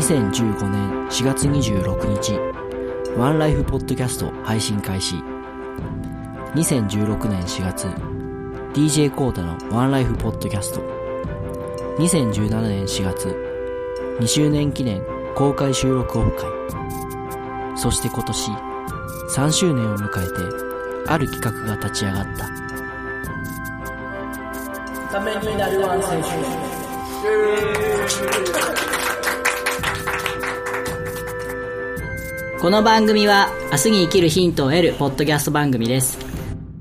[0.00, 2.38] 2015年4月26日
[3.18, 5.16] ワンライフポッドキャスト配信開始。
[6.54, 7.86] 2016年4月
[8.72, 10.80] DJ コータのワンライフポッドキャスト
[11.98, 13.28] 2017年4月
[14.20, 15.02] 2周年記念
[15.34, 16.46] 公開収録オフ会
[17.76, 18.52] そして今年
[19.36, 20.32] 3周年を迎えて
[21.08, 22.48] ある企画が立ち上がった。
[25.12, 26.28] ためになるワン選手。
[32.60, 36.18] この番組は明日に生きるヒントを得るポッドキャスト番組です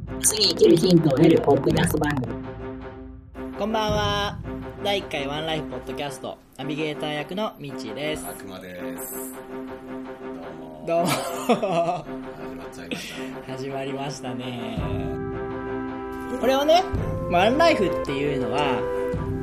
[0.10, 2.34] 明日に生きるヒントを得るポッドキャスト番組
[3.58, 4.40] こんばんは
[4.84, 9.34] 第1回ワンライフポッドキャストナビゲーター役のミッチーです悪魔です。
[10.36, 10.84] どうも。
[10.86, 11.56] どうも始
[12.58, 13.14] まっちゃいまし
[13.48, 13.54] た。
[13.54, 14.80] 始まりましたね
[16.42, 16.84] これをね
[17.32, 18.82] ワンライフっていうのは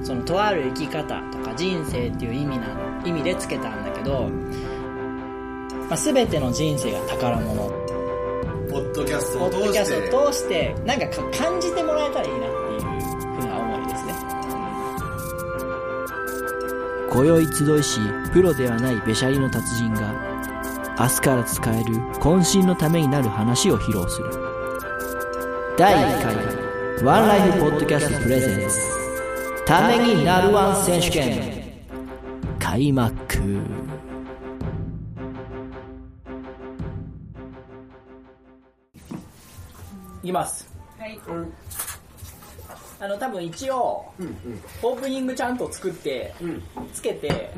[0.02, 2.66] そのとある生き方とか人生っていう意味な
[3.06, 4.30] 意味でつけたんだけど、
[5.88, 7.70] まあ、全ての人生が宝物。
[8.70, 12.80] ポッドキャストを通して、通してなんかか感じてもらえたらいいなっていう
[13.40, 14.14] ふうな思いですね。
[17.10, 18.00] 今宵集いし
[18.32, 20.12] プロではないべしゃりの達人が
[20.98, 24.30] 明日から使える渾身のためになる話を披露する。
[25.78, 28.78] 第1回ワンライフポッドキャストプレゼンツ。
[29.64, 31.56] ためになるワン選手権。
[32.58, 33.14] 開幕
[40.26, 40.68] いきます。
[40.98, 41.20] はい。
[42.98, 44.04] あの多分一応、
[44.82, 46.34] オープニングちゃんと作って、
[46.92, 47.52] つけて、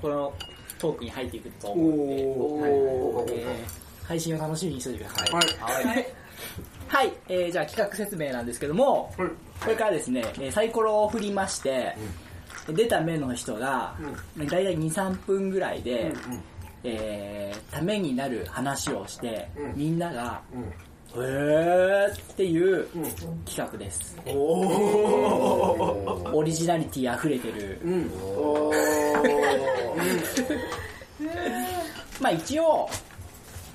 [0.00, 0.32] この
[0.78, 5.32] トークに入っていくと思うんで、はいえー配信を楽しみにしておいてください。
[5.60, 6.06] はい。
[6.86, 11.96] はい、えーじゃあ企画説明なんですけども、これからですね、えーサイコロを振りまして、
[12.68, 13.96] 出た目の人が、
[14.38, 16.12] 大体2、3分ぐらいで、
[16.84, 20.40] えーためになる話をして、みんなが、
[21.14, 22.86] へーっていう
[23.46, 24.16] 企画です。
[26.32, 27.80] オリジナリティ溢れてる。
[32.20, 32.88] まあ一応、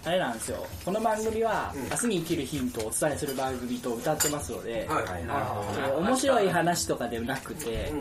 [0.04, 0.66] あれなんですよ。
[0.84, 7.92] この番組は、明日に生きるヒントをお伝えする番組と歌ってますので、えー面白い話とかではなくて、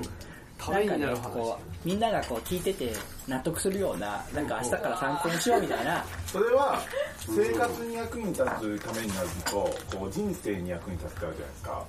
[0.72, 2.92] なんかね、こう、みんながこう聞いてて
[3.26, 6.80] 納得するような、なんか明日から参考にしようみたいな、それは
[7.26, 9.50] 生活に役に立つためになると
[9.96, 11.84] こう人生に役に立つってあるじゃないですか。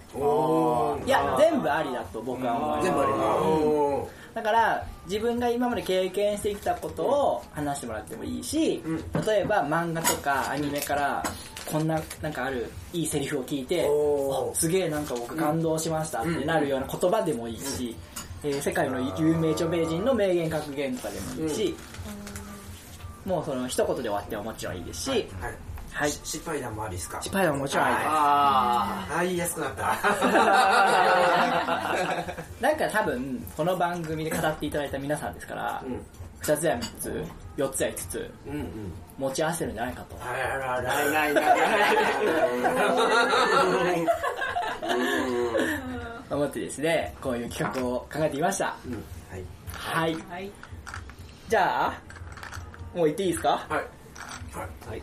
[1.05, 2.83] いや、全部ありだと僕は思います。
[2.85, 3.11] 全部あり
[4.33, 8.81] だから、自分が今まで経験してきたことを話してもらってもいいし、
[9.27, 11.23] 例えば漫画とかアニメから、
[11.69, 17.95] こんな、なんかあるいいセリフを聞いて、あすげえなんか僕感動しましたってなるような言葉でもいいし、
[18.43, 21.75] えー世界の有名著名人の名言格言とかでもいいし、
[23.25, 25.27] もうその一言で終わってももちろんいいですし、はい。
[25.93, 26.11] はい。
[26.11, 27.21] 失敗談もありですか？
[27.21, 28.07] 失敗談ももちろんありです。
[28.07, 29.83] ああ、言いやすくなった。
[32.61, 35.83] なんか多分、この番組で語っていただいた皆さんですから、
[36.39, 37.25] 二つや三つ、
[37.57, 38.93] 四つや五つ、うんうん。
[39.19, 40.17] 持ち合わせるんじゃないかと。
[40.23, 41.61] あらららららら
[46.31, 48.65] 思ってですね、こういう企画を考えてみました。
[48.67, 48.77] は
[49.37, 49.43] い。
[49.73, 50.15] はい。
[50.29, 50.49] はい。
[51.49, 51.93] じゃあ、
[52.93, 53.49] もう行っていいですか？
[53.69, 53.79] はい。
[54.89, 55.01] はい。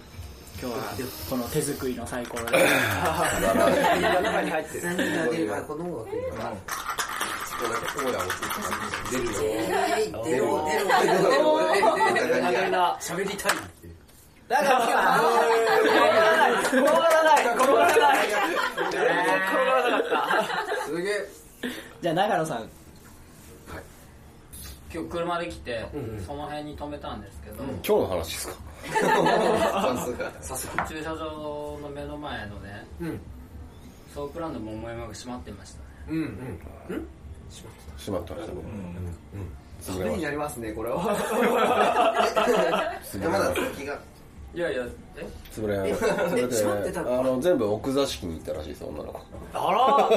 [0.60, 0.82] 今日は、
[1.31, 2.50] この手作りのサイコロで。
[2.53, 4.84] 中に入ってる。
[4.84, 5.49] 何が出る。
[5.49, 6.53] か、この音楽にか。
[9.10, 9.25] 出る。
[9.25, 9.32] よ。
[10.25, 10.37] 出る。
[10.37, 10.69] よ。
[10.69, 11.16] 出る。
[12.71, 12.99] よ。
[13.00, 13.88] 喋りたいって。
[14.49, 14.84] だからさ、
[15.82, 18.26] 転がらない、転がらない。
[20.87, 21.12] すげえ。
[22.00, 22.70] じゃあ、長野さん、
[24.93, 28.54] 今日車で来て、うんその辺に止めたんですけど、今日の話ですか？
[30.41, 30.88] 早速。
[30.88, 33.21] 駐車場の目の前のね、うん。
[34.14, 35.85] ソープランド桃山が閉まってましたね。
[36.08, 36.23] うんうん。
[36.96, 37.06] うん
[37.50, 38.40] しまっしまったね。
[39.85, 39.93] た。
[39.93, 41.05] 潰れましりますね、これは。
[43.23, 43.29] た。
[43.29, 43.99] まだ気が。
[44.55, 44.85] いやいや、
[45.17, 45.27] え？
[45.55, 49.12] 潰れ、潰れ閉まってたて、あの、全部奥座敷に行ったらしいです、女の。
[49.12, 49.21] 子。
[49.55, 50.09] あ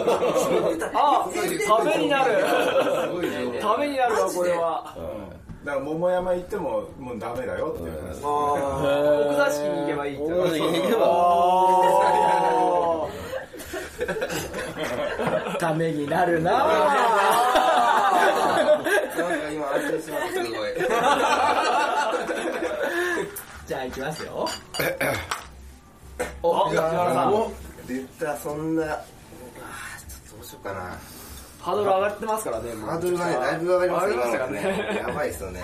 [1.67, 2.43] ためになる。
[3.61, 4.95] ためになるわこれは。
[5.65, 8.23] だから桃山行ってももうダメだよっていう話。
[9.27, 11.07] 奥座敷に行けばいいって奥座敷に行けば、
[15.59, 16.51] ためになるな。
[16.51, 16.55] ぁ。
[18.71, 20.69] なんか今安心します、すごい。
[23.93, 24.49] じゃあ行きますよ。
[26.43, 27.33] お藤原さん。
[27.87, 28.83] 出た、そんな。
[28.83, 30.97] あーちょっとどうしようかな。
[31.59, 34.61] ハードル上がってますからねハードルがねだいぶ上がりますからね。
[34.61, 35.61] ねやばいですよね。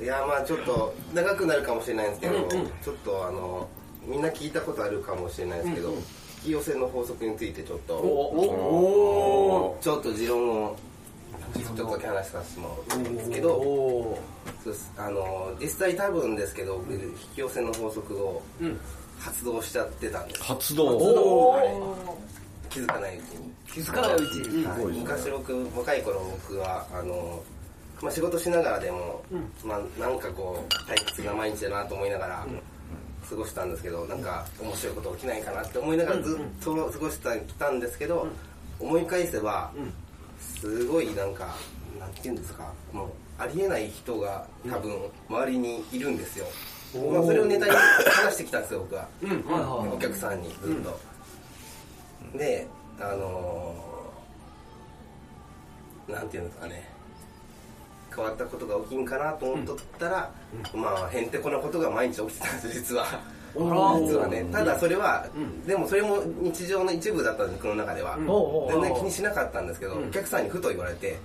[0.00, 2.48] いやまあちょっと長くなるかもしれないんですけど、
[2.84, 3.66] ちょっとあの
[4.04, 5.96] みんな聞いたことあるかもしれないですけど、引
[6.44, 7.94] き寄せの法則についてちょっと。
[7.94, 10.76] おちょっと持論を
[11.54, 14.18] ちょっとだけ話させてもらうんですけどお
[14.64, 14.92] そうです。
[14.96, 17.00] あの実際多分ですけど僕引
[17.34, 18.78] き寄せの法則をん。
[19.18, 20.42] 発動しちゃってたんです。
[20.42, 21.50] 発動。
[21.50, 21.68] はい。
[22.68, 23.52] 気づかないうちに。
[23.66, 24.64] 気づかないうちに。
[24.66, 27.42] はい、昔僕若い頃僕はあの、
[28.02, 29.22] まあ、仕事しながらでも、
[29.64, 32.46] まあ、なんかこう退屈な毎日だなと思いながら
[33.28, 38.28] 過ごしたんですけどなんか面白いこと起きないかなって思いながらずっと過ごしてきたんですけど、
[38.78, 39.72] 思い返せば、
[40.60, 41.54] すごいなんか
[41.98, 43.08] なんていうんですかもう
[43.38, 46.46] ありえない人が多分周りにいるんですよ、
[47.12, 49.02] まあ、それをネタに話してきたんですよ僕は。
[49.02, 50.82] はいお客さんにずっ
[52.32, 52.66] と、で
[52.98, 53.86] あのー
[56.12, 56.88] なんていうんですかね。
[58.14, 60.30] 変わったことが起きんかなと思っとったら、
[60.74, 63.04] まあへんてこなことが毎日起きてたんです実は
[63.58, 65.26] 実はねただそれは、
[65.66, 68.16] でもそれも日常の一部だったんです僕の中では、
[68.70, 71.18] 全然気にしなかったんですけど、お客さんにふと言われて、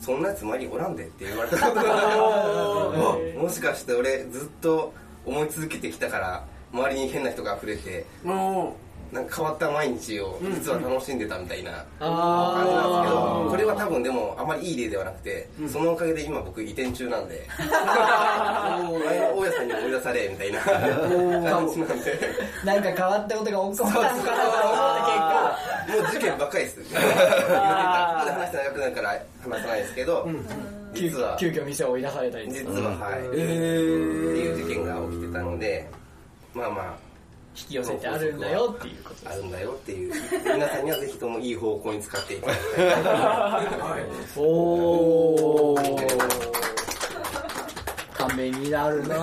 [0.00, 1.56] そんなやつ周りにおらんでって言われた。
[1.58, 4.92] ことがもしかして俺ずっと
[5.24, 8.06] 思い続けてきたから周りに変な人が溢れて
[9.12, 22.18] なんか変わった毎日を実は楽しんでたみたいな感じなんですけどこれは多分でもあまりいい例ではなくてそのおかげで今僕移転中なんで 前の大家さんに追い出されみたいな感じなんで。
[22.64, 25.92] なんか変わったことが起こったのかなと思った結果。
[25.92, 26.76] もう事件ばっかりです。
[26.80, 27.60] 言うてた。
[28.32, 29.08] 話して長くなるから
[29.42, 30.28] 話さないですけど
[30.94, 31.36] 急実は。
[31.38, 33.28] 急遽店を追い出されたり実ははい。
[33.28, 35.86] っていう事件が起きてたので
[36.54, 37.11] まあまあ
[37.54, 40.12] 引き寄せてあるんだよっていうことあるんだよっていう。
[40.54, 43.04] 皆さんにはぜひともいい方向に使っていただきたい。
[43.04, 43.66] な
[44.36, 45.78] おお
[48.16, 49.16] ためになるな。
[49.16, 49.22] も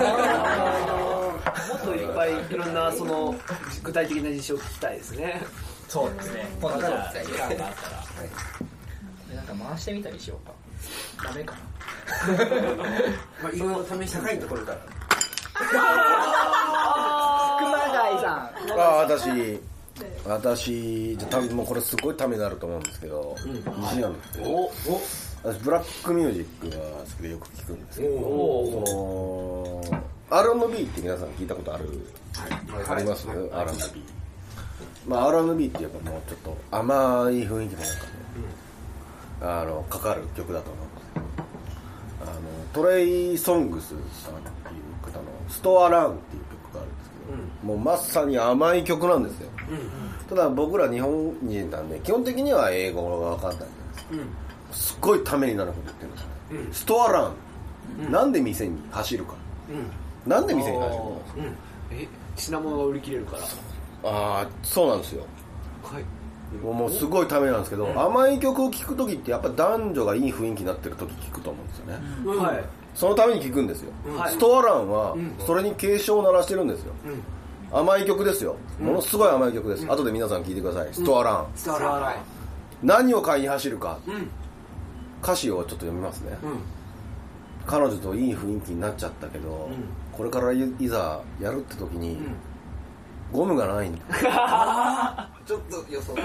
[1.75, 3.35] っといっぱいいろんなその
[3.83, 5.41] 具体的な事象を聞きたいですね
[5.87, 6.47] そうですね。
[6.61, 7.73] 今度じゃあ時間があったらは
[9.31, 10.53] いなんか回してみたりしようか。
[11.23, 11.55] ダメか
[13.43, 14.77] まあ、いろいろ試し高いところから
[15.65, 19.69] な熊谷さんあ私。
[20.25, 24.71] 私じゃ多分もうこれすごいためになると思うんですけど、自信あるんですけど
[25.44, 28.21] 私ブラックミュージックが好きでよく聞くんですけどそ
[29.91, 31.85] の R&B って皆さん聞いたことある、
[32.88, 34.03] あります？R&B
[35.07, 37.89] まあ R&B ってやっぱもうちょっと甘い雰囲気の中で、
[39.41, 41.25] あのかかる曲だと思うんですけど
[42.31, 42.41] あの
[42.73, 44.33] トレイ・ソングスさん。
[44.35, 44.69] っていう方の
[45.49, 47.15] 「ストアラン」っていう曲があるんですけ
[47.65, 49.49] ど、もうまさに甘い曲なんですよ、
[50.29, 56.09] ただ僕ら日本人なんで基本的には英語が分かんないじゃないですか、すっごいためになること言ってる
[56.61, 57.31] んですよ、ストアラ
[58.07, 59.33] ン、なんで店に走るか、
[60.25, 61.03] なんで店に走るか、
[61.91, 63.43] え品物が売り切れるから？
[64.11, 65.25] ああそうなんですよ。
[65.83, 66.03] はい。
[66.63, 71.93] もうすごいためなんですけど、甘い曲を聴く時ってやっぱ男女がいい雰囲気になってる時聴くと思うんですよね、
[72.43, 72.63] はい
[72.95, 74.31] そのために聴くんですよ、はい。
[74.31, 75.15] ストアランは
[75.45, 76.94] それに警鐘を鳴らしてるんですよ、
[77.71, 78.56] 甘い曲ですよ。
[78.80, 80.94] ものすごい甘い曲です、後で皆さん聴いてください。
[80.94, 82.16] ストアラン、スターラー
[82.83, 83.99] 何を買いに走るか、
[85.21, 86.37] 歌詞をちょっと読みますね、
[87.66, 89.69] 彼女といい雰囲気になっちゃったけど、
[90.11, 92.18] これからいいざやるって時に、
[93.31, 95.30] ゴムがないんだ。
[95.45, 96.16] ちょっと予想。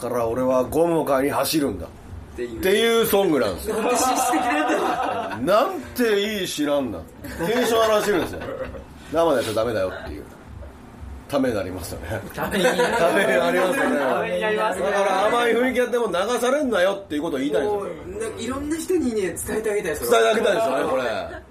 [0.00, 1.86] から俺はゴムを買いに走るんだ
[2.34, 2.58] っていう。
[2.58, 3.76] っていうソングなんですよ。
[5.40, 6.98] なんていい詩なんだ
[7.46, 8.40] 警鐘を鳴らしてるんですよ。
[9.12, 10.22] 生でやっちゃダメだよっていう。
[11.26, 12.20] ためになりますよね。
[12.34, 12.86] ためになりま
[13.72, 13.98] すよね。
[13.98, 14.86] ためになりますね。
[14.86, 18.32] だから甘い雰囲気やっても流されんなよっていうことを言いたいんですよ。
[18.38, 21.43] いろんな人にね伝えてあげたい伝えてあげたいですよねこれ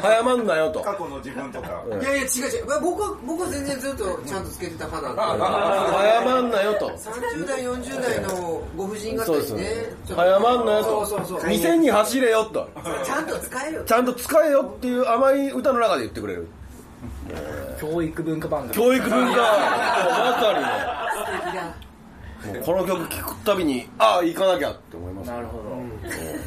[0.00, 0.80] 早まんなよと。
[0.80, 1.82] 過去の自分とか。
[1.90, 2.00] うん。
[2.00, 2.66] いやいや違う違う。
[2.66, 5.44] まあ僕は僕は全然ずっとちゃんとつけてた派なんで。
[5.44, 6.88] 早まんなよと。
[6.90, 9.70] 30代40代のご婦人そうです方にね
[10.14, 11.40] 早まんなよそうそうそう。
[11.40, 12.68] と店に走れよと。
[13.04, 16.48] ちゃんと使えよちゃんと使えよっていう甘い歌の中で言ってくれる。
[17.80, 19.36] 教育文化番組教育文化。
[19.36, 19.38] ま
[20.40, 20.48] さ
[21.12, 21.74] 素敵だ。
[22.46, 25.30] にねもうこの曲聴くたびにああ行かなきゃって思います。
[25.30, 26.00] なるほうん。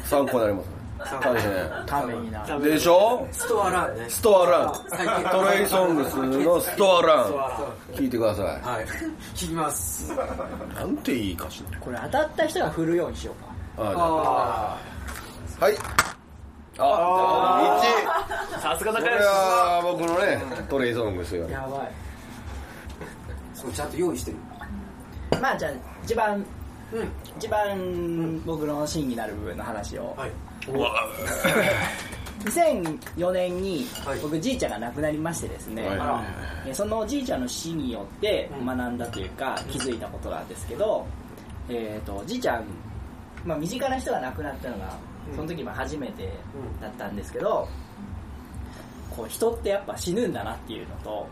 [0.04, 0.81] 参考になりますね
[1.20, 2.44] 大変どためにな。
[2.58, 3.26] るでしょ？
[3.32, 4.04] ストアランね。
[4.08, 4.72] ストアラン。
[5.30, 7.26] トレイソングスのストアラン。
[7.94, 8.86] 聞いてくださはい。
[9.34, 10.12] 聞きます。
[10.12, 13.34] いなんていい歌詞だこれ当たった人が振るようにしよ
[13.76, 13.88] うか。
[13.90, 15.76] あじゃあはい。
[16.78, 17.80] あ
[18.56, 19.18] あさすが1これ
[19.82, 21.48] 僕のねトレイソングスよ。
[21.48, 21.90] やばい。
[23.54, 24.36] そうちゃんと用意してる？
[25.40, 25.72] まあじゃあ
[26.04, 26.44] 一番
[27.38, 30.30] 一番僕の真になる部分の話を、はい
[32.44, 34.18] 2004年にはい。
[34.18, 36.24] 僕じいちゃんが亡くなりましてですね、は
[36.66, 41.06] えそのおじいちゃんの死によって学んだというか気づいたことなんですけど、
[41.68, 42.64] えー、とじいちゃん、
[43.44, 44.98] まあ、身近な人が亡くなったのが
[45.36, 46.32] その時も初めて
[46.80, 47.68] だったんですけど、
[49.14, 51.28] こう人ってやっぱ死ぬんだなっていうのと、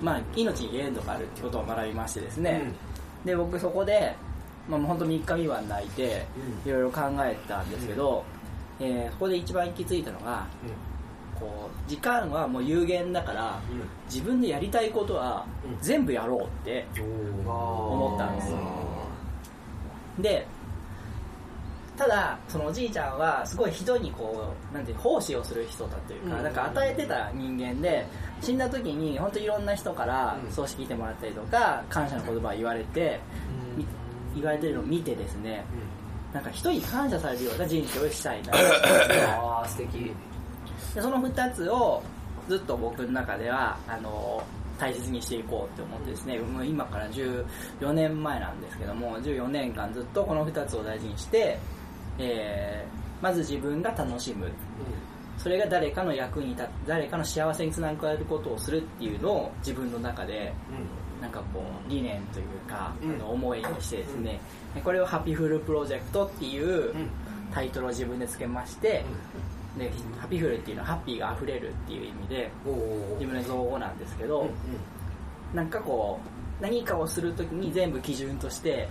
[0.00, 2.72] まあ、命に限度があるってことを学びましてですね、
[3.24, 4.16] で僕そこで、
[4.68, 6.26] まあ、もう本当3日未満泣いて
[6.64, 8.24] いろいろ考えたんですけど、
[8.80, 10.46] えーそこで一番行き着いたのが、
[11.38, 13.60] こう時間はもう有限だから、
[14.06, 15.44] 自分でやりたいことは
[15.80, 16.86] 全部やろうって
[17.46, 18.48] 思ったんです
[20.22, 20.46] で
[21.96, 28.04] ただそのおじいちゃんはすごい人にこうなんて奉仕をする人だというか、なんか与えてた人間で
[28.40, 33.20] 死んだ時に本当いろんな人から葬式来てもらったりとか感謝の言葉を言われて、
[33.76, 33.86] み
[34.34, 35.64] 言われてるのを見てですね、
[36.34, 38.52] なんか人に感謝されるような人生をしたいな。
[39.38, 40.12] ああ素敵。
[40.94, 42.02] でその2つを
[42.48, 44.42] ずっと僕の中ではあの
[44.78, 46.38] 大切にしていこうって思ってですね。
[46.38, 51.58] もう今から14年前なんですけども14年間ずっとこの2つを大事にして、
[52.18, 54.50] えーまず自分が楽しむ。
[55.38, 60.52] それが誰かの役に立つ誰かの幸せにつながることをするっていうのを自分の中で
[61.20, 64.40] なんかこう理念というか、あの思いにしてですね、
[64.82, 66.94] これをハピフルプロジェクトっていう
[67.52, 69.04] タイトルを自分でつけまして、
[69.78, 72.50] でハピフルっていうのはハッピーが溢れるっていう意味で
[73.18, 74.48] 自分の造語なんですけど、
[75.54, 76.20] なんかこ
[76.60, 78.88] う何かをするときに全部基準として、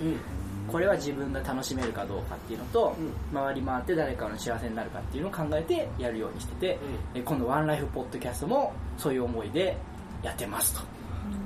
[0.68, 2.96] これは自分が楽しめるかどうかっていうのと、
[3.34, 6.80] 回り回って誰かの幸せになるかっていうのを考えてやるようにしてて、
[7.13, 9.77] え今度ワンライフポッドキャストもそういう思いで
[10.24, 10.82] やってますと。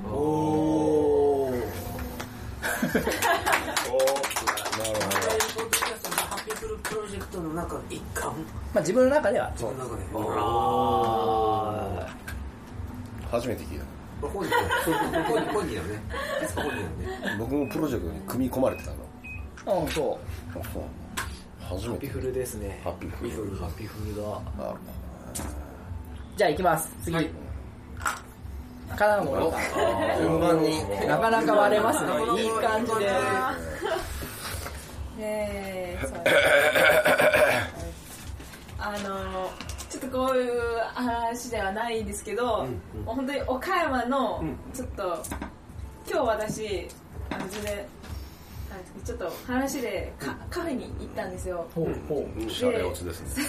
[0.06, 1.52] おお
[6.28, 8.32] ハッピーフルプロジェクトの中の一環。
[8.32, 8.36] ま
[8.76, 9.52] あ自分の中では。
[9.56, 10.04] そうの中で。
[10.16, 12.08] あ
[13.32, 13.86] 初めて聞いた。
[14.28, 16.02] 本人そう本人本人だよね
[16.56, 17.38] 本人だよね。
[17.38, 19.82] 僕もプロジェクトに組み込まれてたの。
[19.82, 20.20] うんそ
[20.52, 20.84] あそう
[21.70, 22.82] 初めてハッピーフルですね。
[22.84, 23.56] ハッピーフル。
[23.58, 24.24] ハッピーフルだ
[24.60, 24.78] あう
[26.38, 26.90] じゃあ行きます。
[27.04, 27.30] 次、
[28.98, 29.60] 金本さ
[30.18, 32.12] 順番にんなかなか割れますね。
[32.42, 33.12] いい感じで。
[35.20, 36.24] えー、そう。
[38.80, 39.52] あの
[39.88, 40.52] ちょっとこういう
[40.96, 45.24] 話ではないんですけど、もう本当に岡山のちょっと、
[46.10, 46.88] 今日私
[47.30, 47.86] あの全然
[49.06, 51.68] ちょっと話でカカフェに行ったんですよ。
[51.74, 51.96] ほう。
[52.08, 53.46] ほうシャレオツですね。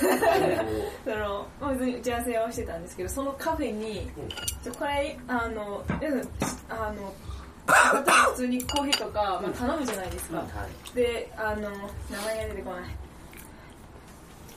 [1.04, 4.10] そのまあ別に打ち合わせをしてたんですけどそのカフェに、
[4.62, 5.84] ちょこれあの
[6.68, 7.12] あの
[8.32, 10.44] 普通にコーヒーとか、まあ、頼むじゃないですか、
[10.94, 11.70] であの名
[12.24, 12.82] 前が出てこない。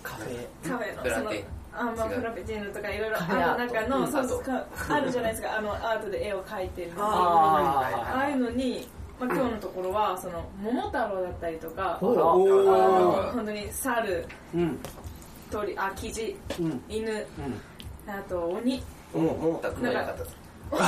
[0.03, 0.47] カフェ。
[0.69, 1.31] カフェのその
[1.73, 4.11] あまあ、フラペチーノとかいろいろある中の、うん。
[4.11, 5.57] そうそうかあるじゃないですか。
[5.57, 6.91] あのアートで絵を描いてる。
[6.97, 8.89] あああいうのに、
[9.21, 14.25] まあ、今日のところはその桃太郎だったりとか、おあの本当に猿。
[14.55, 14.79] うん。
[15.51, 16.81] 鳥あキジ、うん。
[16.89, 17.23] 犬、
[18.07, 18.83] あと鬼。
[19.13, 20.23] もうもうたくないなかった。
[20.23, 20.35] です
[20.71, 20.87] ちょっとちょ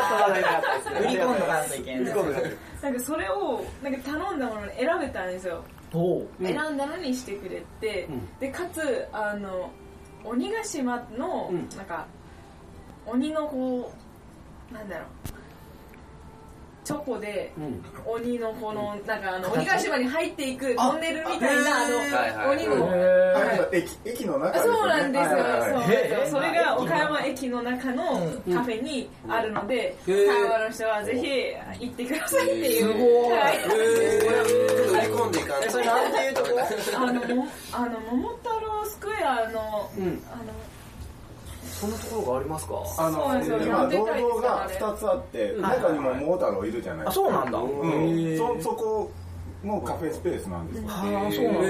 [0.00, 1.00] っと話題なかったですね。
[1.00, 5.64] 売り込んどかんといけんなんかそれをなんか頼んだものに選べたんですよ、
[6.40, 8.08] 選んだのにしてくれて、
[8.40, 9.70] でかつあの
[10.24, 11.68] 鬼ヶ島の、うん。
[11.76, 12.06] なんか
[13.04, 13.92] 鬼のこ
[14.70, 15.06] うなんだろう
[16.86, 17.82] チョコでうん。
[18.06, 21.88] 鬼のこのなんかあの鬼ヶ島に入っていくトンネルみたいなあ
[22.46, 22.88] の鬼の。
[23.34, 25.38] あ駅駅の中あそうなんですよ、
[26.30, 26.40] そう。
[26.40, 28.04] それが岡山駅の中の
[28.54, 30.26] カフェにあるので、うん。
[30.28, 32.98] 台湾の人はぜひ行ってくださいっていう、すご
[33.34, 33.36] い。
[33.36, 33.58] はい。
[33.66, 35.42] 売り込んでい。
[35.42, 36.46] かんとそれなんていうとこ？
[36.96, 40.22] あのもあの桃太郎スクエアの、うん。
[40.30, 40.44] あの
[41.80, 42.74] そんなところがありますか？
[42.98, 43.24] あの
[43.62, 47.24] 今銅像が2つあって中にも桃太郎いるじゃないあですか。
[47.24, 47.58] そうなんだ。
[47.58, 48.38] うん。
[48.38, 49.10] そそこ
[49.64, 50.88] のカフェスペースなんですよ。
[50.88, 51.60] ああそうなんだ。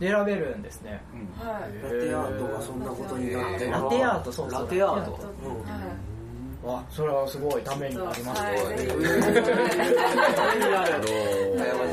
[0.00, 1.02] 選べるんですね。
[1.38, 1.82] はい。
[1.82, 3.70] ラテアートがそんなことになってる。
[3.70, 4.62] ラテアートそうそう。
[4.62, 5.12] ラテアート。
[5.12, 5.22] はい
[6.62, 8.54] わそれはすごいためになります はい。
[8.54, 8.86] ね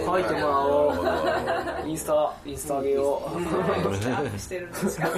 [0.06, 0.90] 書いてもらお
[1.86, 1.90] う。
[1.90, 3.38] インスタインスタ上げよう。
[3.38, 5.14] アップしてるんですか行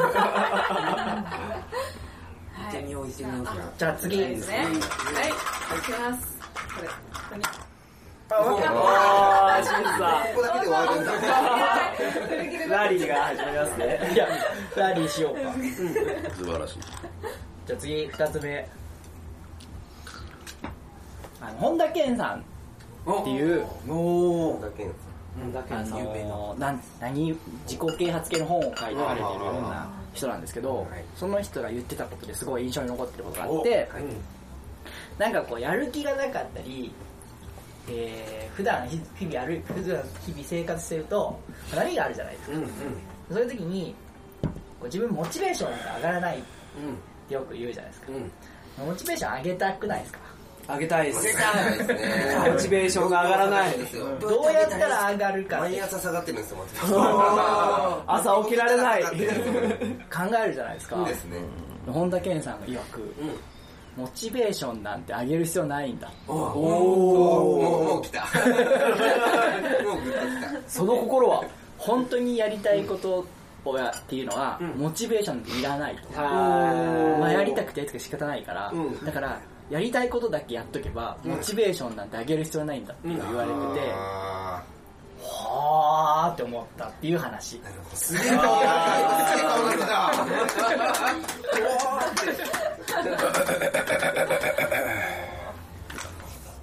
[2.69, 4.35] ってみよう行ってみようじゃあ次はい。
[4.35, 4.65] ですねはい。
[4.67, 6.39] 行きます
[6.77, 6.93] これこ
[7.31, 7.43] こに
[8.31, 11.11] ああ、清水さここだけで終わるんだ
[12.67, 14.11] ん、ラリーが始まりますね。
[14.13, 14.15] い。
[14.15, 14.27] や
[14.75, 15.41] ラリーしようか
[16.37, 16.79] 素晴らしい。
[17.65, 18.69] じゃあ次2つ目
[21.41, 22.39] あの本田健さん。
[22.39, 23.65] っていう。
[23.89, 24.91] おだけの
[25.79, 26.71] あのな。
[26.71, 27.31] ん何
[27.67, 33.89] 自己啓発系の本を書いてられているような人なんですけど、その人が言ってたことですごい印象に残ってることがあって、
[35.17, 36.91] なんかこうやる気がなかったり、
[37.87, 41.39] えー、普段日日々歩い普段日々生活してると
[41.75, 42.57] 波があるじゃないですか、
[43.31, 43.95] そういう時に
[44.51, 46.41] こう自分モチベーションが上がらないっ
[47.27, 48.11] てよく言うじゃないですか、
[48.85, 50.19] モチベーション上げたくないですか？
[50.69, 51.25] あげたいです。
[51.25, 52.49] 上げたいですね。
[52.51, 53.75] モチベーションが上がらない。
[54.21, 56.57] どうやったら上がるか毎朝下がってるんですよ
[58.05, 59.03] 朝起きられない。
[59.03, 59.09] 考
[60.43, 61.03] えるじゃないですか。
[61.05, 61.39] ですね。
[61.87, 63.01] 本田健さんが曰く、
[63.97, 66.11] モチベーションなんて上げる必要ないんだ。
[66.27, 68.19] おおもうもう来た。
[69.83, 70.69] もうグッと来た。
[70.69, 71.43] その心は
[71.79, 73.25] 本当にやりたいこと
[73.65, 78.71] をやっていうのは、モチベーションっていらないと、まあ、やりたくてやって仕方ないから、
[79.03, 84.63] だからやりたいことだけやっとけば、モチベーションなんて上げる必要ないんだって言われてて、あ
[85.21, 87.57] はーって思ったっていう話。
[87.57, 87.95] ー。
[87.95, 88.61] すげえ顔が
[89.73, 90.11] 出た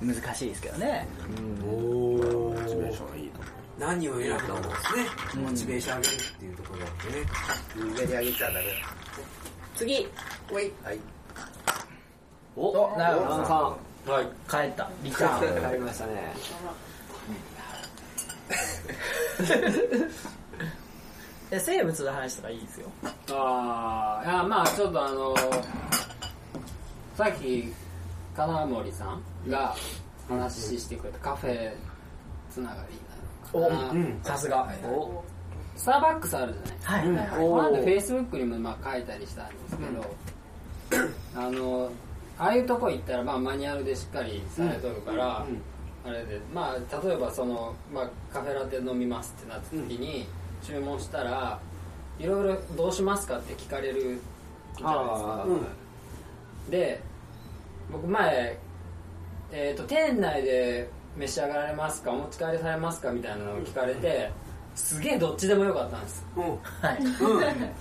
[0.01, 1.07] 難しいですけどね。
[1.65, 3.41] モチベーションがいいと
[3.79, 5.07] 何を選ぶかもですね、
[5.43, 7.27] モチベーション上げるっていうところなんでね。
[8.01, 8.61] 上に上げちゃダメ
[9.77, 10.09] 次。
[10.51, 10.73] おい。
[10.83, 10.99] はい
[12.57, 13.45] おなるほど。
[13.47, 13.77] さん。
[14.11, 14.27] はい。
[14.49, 14.89] 帰った。
[15.03, 15.71] リターン。
[15.71, 16.33] 帰りましたね。
[21.51, 22.89] で生物の話とかいいですよ。
[23.31, 25.35] あーいやまあちょっとあの
[27.17, 27.73] さっき
[28.37, 29.75] 金森さんが
[30.29, 31.73] 話してくれたカフェ
[32.51, 32.97] つながり
[33.53, 34.25] なのかな。
[34.25, 34.69] さすが。
[34.85, 35.23] お
[35.77, 37.09] スターバックスあるじゃないですか、はい。
[37.09, 37.29] はいはい。
[37.29, 40.05] この後フェイスブックにもまあ書いたりしたんですけど、
[41.37, 41.91] あの
[42.39, 45.47] ああいうとこ行ったらまあマニュアルでしっかりされとるから、
[46.05, 50.27] あれでまあ例えばその、まあ、カフェラテ飲みますってなった時に、
[50.63, 51.59] 注文したら
[52.19, 54.21] いろいろどうしますかって聞かれる
[54.77, 55.47] じゃないですか、
[56.71, 57.03] で
[57.91, 58.59] 僕前、
[59.53, 64.31] えー、と店内で召し上がられますかお持ち帰りされますかみたいなのを聞かれて
[64.77, 66.25] すげえどっちでもよかったんです。
[66.37, 66.99] はい。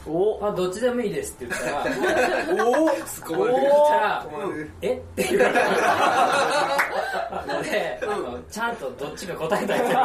[0.08, 0.39] お。
[0.41, 4.25] あどっちでもいいですって言ったらおおすごい言ったら
[4.81, 5.60] えって言われた
[7.53, 9.95] のであのちゃんとどっちか答えたいと思い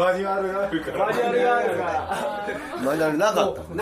[0.00, 0.98] マニュアルがあるから。
[1.06, 2.48] マニュアルがあるから。
[2.82, 3.78] マニュアルなかった想定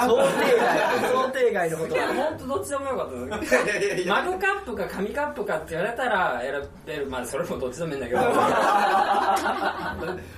[0.59, 1.09] 外。
[1.12, 3.14] 想定外のこといや本当どっちでもよかった。
[4.11, 6.52] マグカップか紙カップかって言われたら選
[6.87, 7.07] べる。
[7.07, 8.20] まあそれもどっちでもいいんだけど。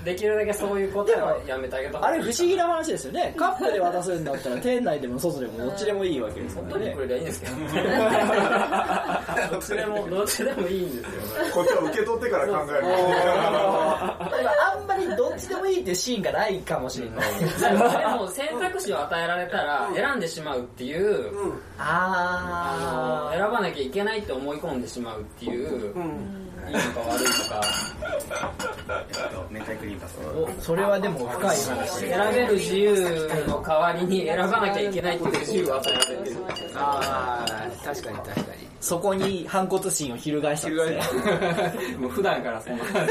[0.04, 3.32] できるだけそういう答えはやめてあげた方あれ不思議な話ですよね。
[3.36, 6.72] カップで渡すんだったら店内でも外でもどっちでもいいわけですからね。
[6.74, 7.54] 本当にこれでいいんですけど。
[9.50, 11.04] どっちでもどっちでもいいんですよ
[11.54, 12.80] こっちは受け取ってから考える
[14.20, 17.18] あんまりどっちでもいいっていうシーンがないかもしれない。
[17.38, 17.46] で
[18.18, 21.30] も選択肢を与えられたら選んでしまうっていう、
[21.78, 25.94] ああの選ばなきゃいけないって思い込んでしまうっていう、
[26.68, 27.90] いいのか悪いのか
[29.50, 36.36] 明太クリームパスーおそれはでも深い話選べる自由の代わりに選ばなきゃいけないっていう自由を与えられてる
[36.76, 38.70] ああ、確かに確かに。
[38.80, 42.78] そこに反骨心を翻したんですねもう普段からそん。
[42.78, 43.06] な感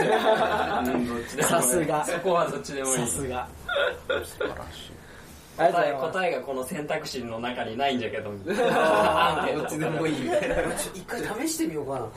[1.38, 2.05] じさすが。
[2.05, 3.47] そこはどっちでもいいさすが
[5.60, 8.34] 答え答えがこの選択肢の中にないんじゃけど ア
[9.43, 9.60] ンケート。
[9.60, 10.22] どっちでもいい。
[10.24, 10.56] みたいな
[10.93, 12.08] 一回試してみようか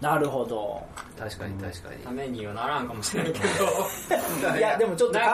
[0.00, 0.12] な。
[0.12, 0.82] なるほど。
[1.18, 1.96] 確かに確かに。
[2.02, 4.56] ためにはならんかもしれんけど。
[4.56, 5.24] いやでもちょっと考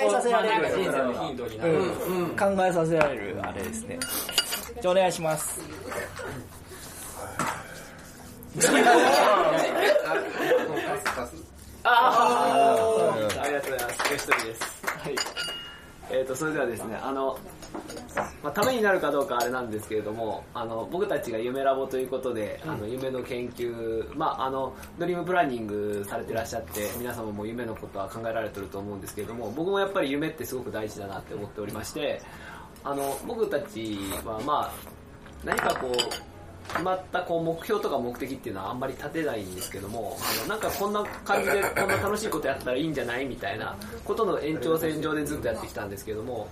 [0.00, 0.68] えさせられる。
[0.68, 1.72] 人生のヒントになる、
[2.38, 3.40] 考えさせられる。
[3.42, 3.98] あれですね。
[4.80, 5.60] じゃあお願いします。
[11.14, 11.36] パス
[11.84, 14.10] ありがとうございます。
[14.10, 14.62] ゲストリです。
[14.86, 15.16] はい。
[16.12, 17.38] えっ、と、それではですね、あの、
[18.42, 32.20] まあ、ためになるかどうかあれなんですけれども、あの、僕たちが夢ラボということで、あの、夢の研究、まあ、あの、ドリームプランニングされてらっしゃって、皆様も夢のことは考えられてると思うんですけれども、僕もやっぱり夢ってすごく大事だなって思っておりまして、
[32.84, 34.72] あの、僕たちは、まあ、
[35.44, 36.31] 何かこう、
[36.68, 46.48] 決まったこう目標とか目的っていうのはあんまり立てないんですけども、あのなんかこんな感じでこんな楽しいことやったらいいんじゃないみたいなことの延長線上でずっとやってきたんですけども、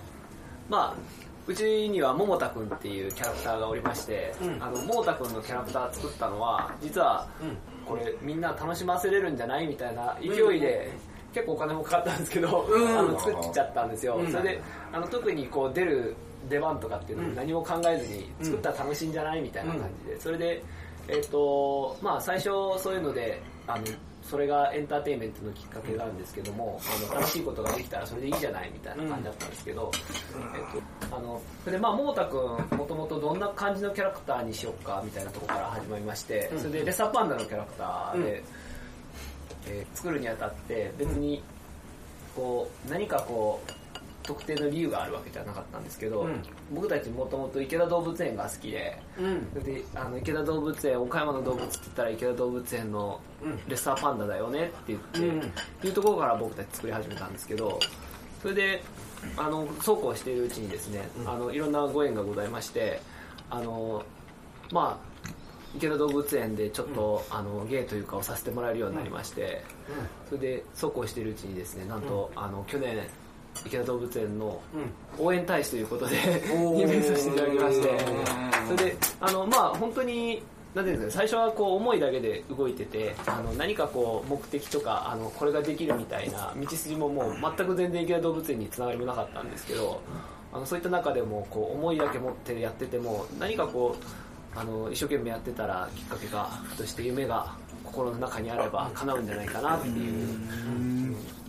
[0.69, 7.27] まあ、うちには桃田くんっていうキャラクターがおりまして、あの桃田くんのキャラクター作ったのは、実は
[7.85, 10.91] これみんな楽しませれるんじゃないみたいな勢いで、
[11.33, 14.21] 結構お金もかかったんですけど、あの作っちゃったんですよ。
[14.29, 16.15] それであの特にこう出る
[16.49, 20.63] 出番とかっていうのも何も考えずに作ったら楽しいんじゃないみたいな感じで、それで、
[21.07, 22.45] えっ、とまあ最初
[22.77, 23.85] そういうのであの
[24.23, 29.91] それがエンターテインメントのきっかけなんですけども、あの楽しいことができたらそれでいいじゃないみたいな感じだったんですけど、
[30.55, 32.41] えっと、あのそれでまあ桃田君
[32.77, 38.71] もともとどんな感じのキャラクターにしようかみたいなところから始まりまして、それでレッサーパンダのキャラクターで、えー
[39.93, 41.43] 作るにあたって別に
[42.35, 43.71] こう何かこう
[44.31, 46.25] 特定の理由があるわけじゃなかったんですけど、
[46.73, 48.97] 僕たちもともと池田動物園が好きで、
[49.61, 53.19] であの池田動物園岡山の動物って言ったら池田動物園の
[53.67, 54.99] レッサーパンダだよねって言っ
[55.81, 57.77] て、いうところから僕たち作り始めたんですけど
[58.41, 58.83] それで
[59.35, 63.01] あのそうこうしているうちにですね、あのいろんなご縁がございまして
[63.49, 64.01] あの
[64.71, 65.29] まあ
[65.75, 69.63] 池田動物園でちょっと、あの芸というかをさせてもらえるようになりまして、
[70.27, 72.97] それでそうこうしているうちにですねなんと、あの去年
[73.65, 74.61] 池田動物園の
[75.17, 76.17] 応援大使ということで
[76.49, 77.99] 任命させていただきまして。
[78.67, 80.41] それであのまあ本当に
[80.73, 90.01] なんていうんですかね最初はこう思いだけで動いててあの何かこう目的とかあのこれができるみたいな道筋ももう全く全然池田動物園につながりもなかったんですけど
[90.53, 101.40] あのそういった中でもこう思いだけ持ってやってても何かこうあの一生懸命やってたらきっかけがふとして夢が心の中にあれば叶うんじゃないかなっていう。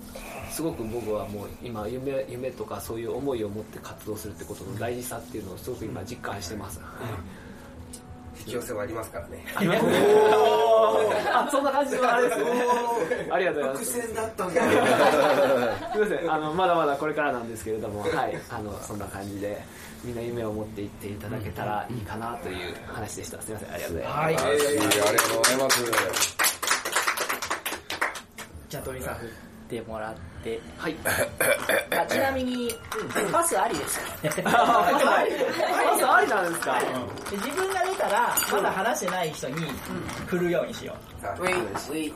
[0.53, 6.81] すごく僕はもう今夢夢とかそういう思いを持って活動するってことの大事さっていうのをすごく今実感してます。
[8.39, 9.93] 引き寄せはありますからねありますね。
[11.33, 12.51] あ、そんな感じのあれですね。
[13.31, 13.93] ありがとうございます。
[13.93, 14.69] 伏線だったんだす
[15.95, 19.63] みません、あのまだまだこれからなんですけれども、はい、あのそんな感じで
[20.03, 23.41] みんな夢を持っていっていただけたらいいかなという話でした。
[23.41, 24.19] すみません、ありがとうございます。
[24.19, 24.37] はい。
[24.37, 24.65] ありが
[25.23, 26.37] とうございます。
[28.69, 29.17] じゃあ、鳥さん
[29.73, 30.61] てもらって。
[30.77, 30.97] はい。
[31.99, 32.71] あちなみに、
[33.33, 34.07] パスありですか？
[34.23, 34.31] ね。
[34.45, 34.99] あ、パ
[35.99, 36.79] スありなんですか？
[37.31, 39.55] で自分が出たら、まだ話してない人に
[40.27, 42.15] 振るようにしよあウェイウェイ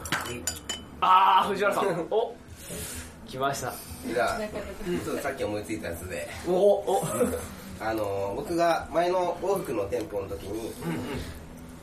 [1.01, 2.35] あー、藤原さん、お、
[3.27, 3.73] 来ました。
[4.07, 6.29] じゃあちょっとさっき思いついたやつで。
[6.47, 7.03] お、お、
[7.81, 10.73] あの僕が前の往復の店舗の時に、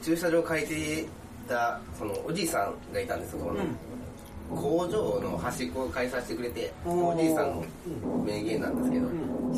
[0.04, 1.08] 駐車場借りてい
[1.48, 3.62] たそのおじいさんがいたんですよ、この
[4.56, 7.64] 工場の端っこを借りさせてくれて、おじいさんの
[8.26, 9.08] 名言なんですけど、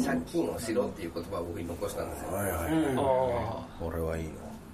[0.05, 2.55] 借金をしろっていう言葉を僕に残したんですよ、はいはい。
[2.97, 4.21] あ俺はい。
[4.21, 4.31] いの。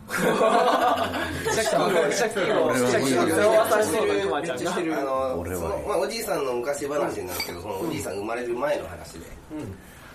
[0.10, 5.00] ー、借金を、借金を、借金を背負わさせてるくまちゃんが。
[5.00, 9.26] あの俺はまあ、おじいさんの昔話なんですけど、そのおじいさん生まれる前の話で、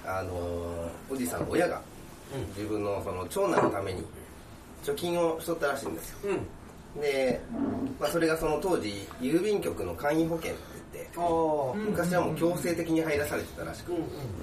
[0.05, 0.33] あの
[1.11, 1.81] おじいさんの親が
[2.57, 4.05] 自分のその長男のために
[4.85, 6.31] 貯金をしとったらしいんですよ、
[7.01, 7.41] で、
[8.01, 13.93] まあ、それがその当時郵便局の簡易保険って言って昔はもう強制的に入らされてたらしく、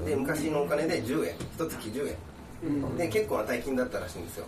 [0.05, 4.45] で昔のお金で10円一月10円、で結構な大金だったらしいんですよ、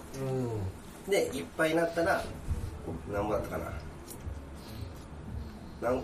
[1.09, 2.23] でいっぱいになったら
[3.11, 3.65] 何ぼだったかな。
[5.81, 6.03] 何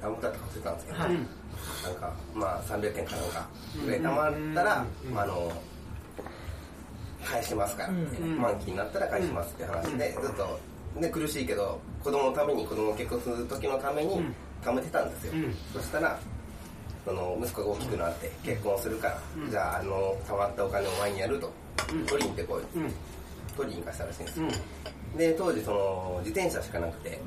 [0.00, 1.14] 何ぼだったか忘れたんですけど、なん
[2.00, 3.48] かまあ300円かなんか
[3.84, 4.86] ぐらい貯まったら、
[5.16, 5.52] あの
[7.24, 10.58] 返しますから満期になったら返しますって話で、ずっと
[10.98, 14.20] で苦しいけど子供のために子供を結婚する時のために
[14.62, 15.32] 貯めてたんですよ、
[15.72, 16.18] そしたら
[17.04, 21.50] その息子が大きくなって結婚するから、じゃああの貯まったお金を前にやると、
[22.06, 22.62] 取りに行ってこい、
[23.56, 24.46] 取りに行かせたらしいんですよ、
[25.16, 27.20] で当時その自転車しかなくて、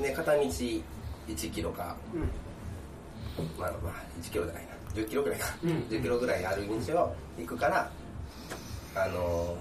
[0.00, 0.84] で片道1
[1.50, 1.94] キロか、
[3.58, 4.72] まあまあ1キロじゃないな。
[4.94, 7.90] 10キロぐらいか、10キロぐらいある道を行くから
[8.94, 9.56] あの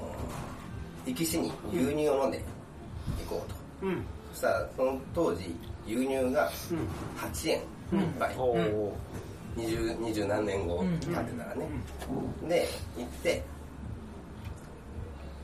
[1.06, 2.44] ー行きしに牛乳を飲んで
[3.20, 3.56] 行こうと、
[4.34, 6.50] そしたらその当時牛乳が
[7.18, 8.92] 8円1杯、おー。
[9.56, 11.68] 二十二十何年後経ってたらね、
[12.48, 12.66] で
[12.98, 13.44] 行って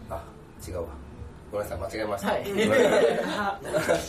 [0.10, 0.23] あ
[0.65, 0.88] 違うわ。
[1.51, 2.43] ごめんなさい間違えました、はい。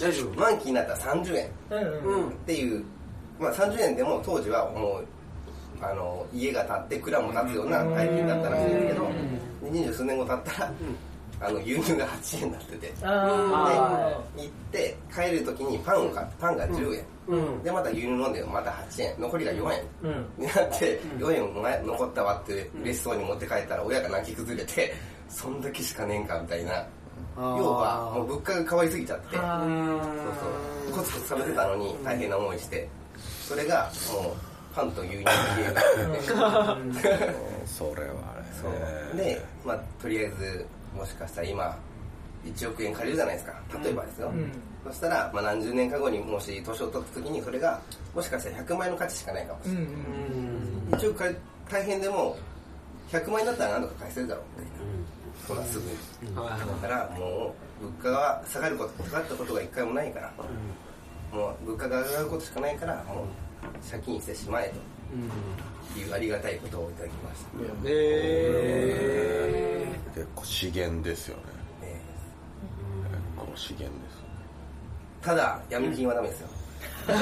[0.00, 1.46] 大丈夫満期になったら30円。
[1.46, 1.52] う。
[1.70, 2.14] うん。
[2.22, 2.28] うん。
[2.28, 2.84] っていう、
[3.40, 5.04] まあ、30円でも当時はもう
[5.80, 9.08] あの家が建って蔵も建つような大金だったらしいんですけど、
[9.64, 10.72] で二十数年後経ったら、
[11.40, 19.14] あの牛乳が8円になってて、であ行って帰る時にパンを買ってパンが10円、でまた牛乳飲んでまた8円。
[19.20, 20.44] 残りが4円、ーうん。
[20.44, 24.94] になって4円お前残ったわって嬉しそうに持って帰ったら親が泣き崩れて
[25.28, 26.86] そんだけしかねえんかみたいな。
[27.36, 29.36] 要はもう物価が変わりすぎちゃって。
[29.36, 29.44] そう
[30.90, 30.92] そう。
[30.92, 32.88] コツコツ食べてたのに大変な思いして。
[33.46, 34.32] それがもう
[34.74, 37.34] パンと牛乳のゲームって
[37.66, 38.70] それはそう。
[38.70, 39.34] あれね。
[39.34, 41.78] で、まあ、とりあえずもしかしたら今
[42.44, 43.54] 1億円借りるじゃないですか。
[43.82, 44.32] 例えばですよ、
[44.84, 47.80] そしたら、まあ、何十年か後にもし年を取った時にそれが
[48.14, 49.84] もしかしたら100万円の価値しかないかもしれない、
[51.00, 52.36] 1億借り大変でも
[53.10, 54.78] 100万円だったら何とか返せるだろうみたいな、
[55.46, 60.32] そんなすぐに、だからもう物価が下がること下がったことが一回もないから、
[61.32, 63.26] もう物価が上がることしかないからもう
[63.90, 64.76] 借金してしまえと
[65.98, 67.48] いうありがたいことをいただきました、
[67.86, 71.42] え結構資源ですよね。
[71.88, 72.00] ね。
[73.36, 74.18] 結構資源です
[75.22, 76.48] ただ闇金はダメですよ。
[77.08, 77.18] 闇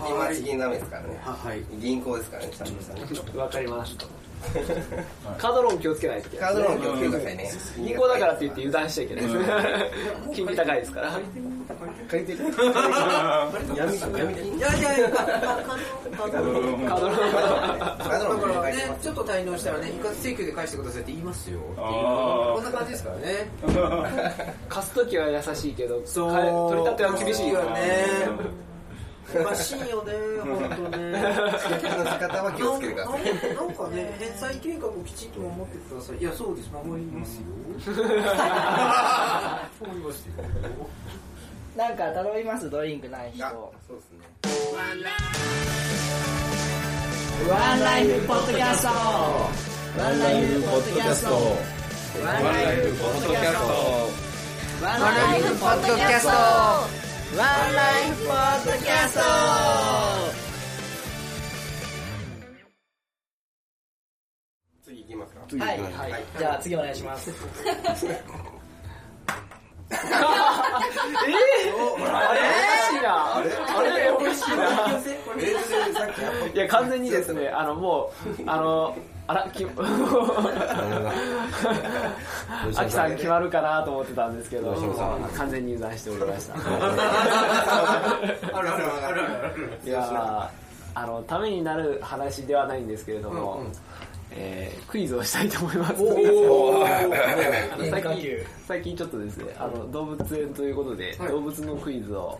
[0.00, 1.20] 金は資金ダメですからね。
[1.22, 1.62] はい。
[1.78, 2.82] 銀行ですからねちゃんと
[3.14, 3.96] したわかります
[5.38, 7.48] カードローン気をつけないといけないカードローン気をつけてくださいね。
[7.76, 9.36] 銀行だからって言って油断しちゃいけないです
[10.34, 11.20] 金利高いですから
[12.08, 12.44] 借りてる
[13.76, 18.86] 闇闇いやいやいやカードローンカードローンだから返して。
[18.88, 21.12] ますねちょっと滞納したらね一括請求で返してくださいって。
[21.12, 23.50] 言いますよっていうこんな感じですからね
[24.68, 26.32] 貸す時は優しいけどそう
[26.70, 27.04] 取り立て。
[27.04, 28.06] は厳しいよね
[29.34, 31.12] おかしいよね本当ね
[31.58, 35.78] 請求の仕方は気をつけてくださいなんかね返済計画をきちんと守って。
[35.88, 37.42] くださいいやそうです守りますよ
[37.94, 38.14] 守
[39.92, 40.34] りますよ
[41.76, 43.46] なんか頼みますドリンクない人。
[43.46, 43.50] あ
[43.86, 44.18] そうですね。
[47.48, 48.88] ワンライフポッドキャスト。
[48.88, 51.30] ワンライフポッドキャスト。
[52.22, 54.32] ワンライフポッドキャスト。
[54.82, 59.20] ワンライフポッドキャストワンライフポッドキャスト
[64.84, 65.34] 次行きます。
[65.34, 66.24] かはい、はい。
[66.36, 67.30] じゃあ次お願いします
[71.26, 71.28] え
[72.10, 73.36] あれ美味しいな。
[73.36, 73.42] あ
[73.82, 73.86] れ？
[74.18, 74.62] 美味しいな。
[76.52, 78.42] いや完全にですねあのもう。
[78.46, 78.94] あの
[79.28, 79.68] あらきア
[82.84, 84.74] キさん決まるかなと思ってたんですけど
[85.36, 86.54] 完全に油断しておりました。
[88.58, 90.48] あるあるあるあるあるいやー
[90.94, 93.62] あのためになる話ではないんですけれども、
[94.36, 95.94] えークイズをしたいと思います。
[95.94, 102.38] あの 最近最近ちょっとですね、あの動物園ということで、動物のクイズを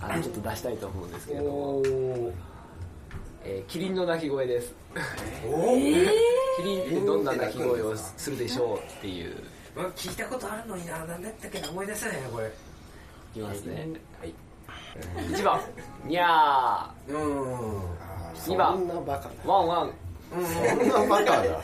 [0.00, 1.82] あのちょっと出したいと思うんですけれども、
[3.44, 4.74] えーキリンの鳴き声です。
[6.56, 9.36] キリンってどんな鳴き声をするでしょうっていう、
[9.94, 12.46] 聞いたことあるのにな何だったっけな思い出せないなこれ。
[12.46, 12.50] い
[13.34, 13.88] きますね。
[14.18, 14.34] はい。
[15.30, 15.60] 1番、
[16.04, 17.16] にゃうん。
[17.16, 17.82] ー。
[18.34, 18.88] 2番、
[19.44, 20.05] ワンワン。
[20.30, 20.36] そ
[20.84, 21.60] んなバカだ。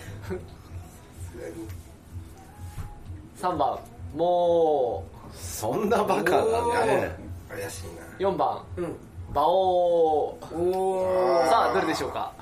[3.40, 3.78] 3番、
[4.14, 7.16] もそんなバカだね。
[7.48, 8.28] 怪しいな。
[8.28, 8.32] う。
[8.32, 8.96] 4番、うん。
[9.34, 10.54] バオー。
[10.56, 12.32] おさあ、どれでしょうか？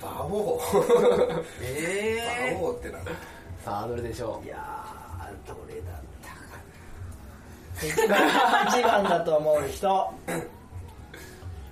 [0.00, 0.60] バオ
[1.62, 3.12] えバオってなんだ。
[3.64, 4.46] さあ、どれでしょう？
[4.46, 5.90] いやーどれだ
[7.80, 10.12] 1 番だと思う人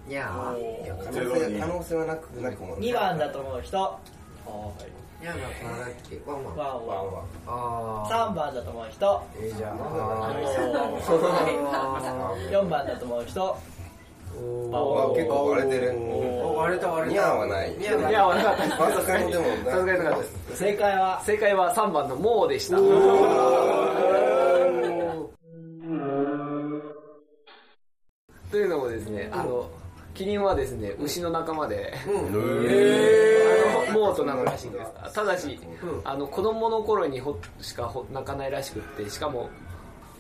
[0.09, 3.99] いやーいや可能性可能性はなくなくも2番だと思う人。
[5.21, 5.25] い。
[5.25, 5.51] やなんだっ
[6.09, 6.57] けワンワン。
[6.57, 7.25] ワンワン。
[7.47, 9.23] あ3番だと思う人。
[9.37, 10.37] えー、じゃああの
[12.51, 13.45] 4番だと思う人。
[13.45, 13.55] あ
[15.15, 15.95] 結構割れてる。
[15.99, 17.23] お割れた割れた。
[17.23, 17.71] ニャーはない。
[17.73, 18.13] ニャーい。
[18.13, 18.65] や、悪かった。
[18.65, 18.79] です。
[18.81, 20.57] まさかのでもさすがになかったです。
[20.57, 21.23] 正解は。
[21.27, 22.79] 正解は3番のモーでした。
[30.19, 31.95] キリンはですね、牛の仲間で、
[33.93, 35.15] モーと鳴くらしいんです。
[35.15, 35.59] ただし、
[36.05, 39.49] あの、子供の頃にほしかほ鳴かないらしくって、しかも、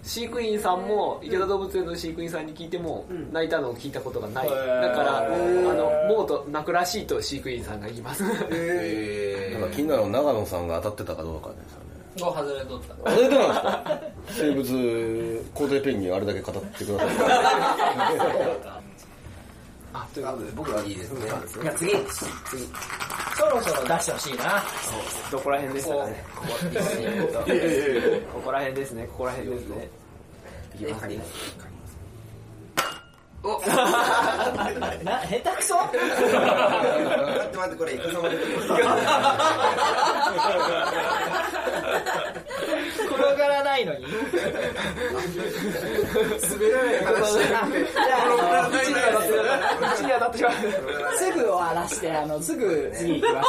[0.04, 4.48] 飼育員さんも、池田動物園の飼育員さんに聞いても、泣いたのを聞いたことがない。
[4.48, 4.58] だか
[5.02, 8.22] ら、あの、モーと鳴くらしいと飼育員さんが言います。
[8.52, 11.88] えなんか気になるのは長野さんが当たってたかどうかですよね。
[12.16, 12.94] 5外れとった。
[13.10, 14.00] あれでなんですか？
[14.30, 17.08] 生物皇帝ペンギンあれだけ語ってください
[20.02, 21.26] あ、ということで、僕はいいですね。
[21.26, 21.90] じゃあ次。
[23.36, 24.62] そろそろ出してほしいな。
[25.30, 26.24] どこら辺でしたかね。
[26.34, 26.48] ここ。
[28.34, 29.06] ここら辺ですね。
[29.06, 29.88] ここら辺ですね。
[30.74, 31.18] いきますね。
[35.04, 35.76] な下手くそ？
[35.76, 35.96] 待って
[37.56, 38.28] 待ってこれイカサマ
[43.28, 44.04] 出てくる転がらないのに。
[46.42, 47.38] 滑らない話。
[47.44, 48.18] じゃ
[49.12, 50.52] あ口に当たってしまう。
[51.18, 53.48] すぐ終わらしてあのすぐ次行きます。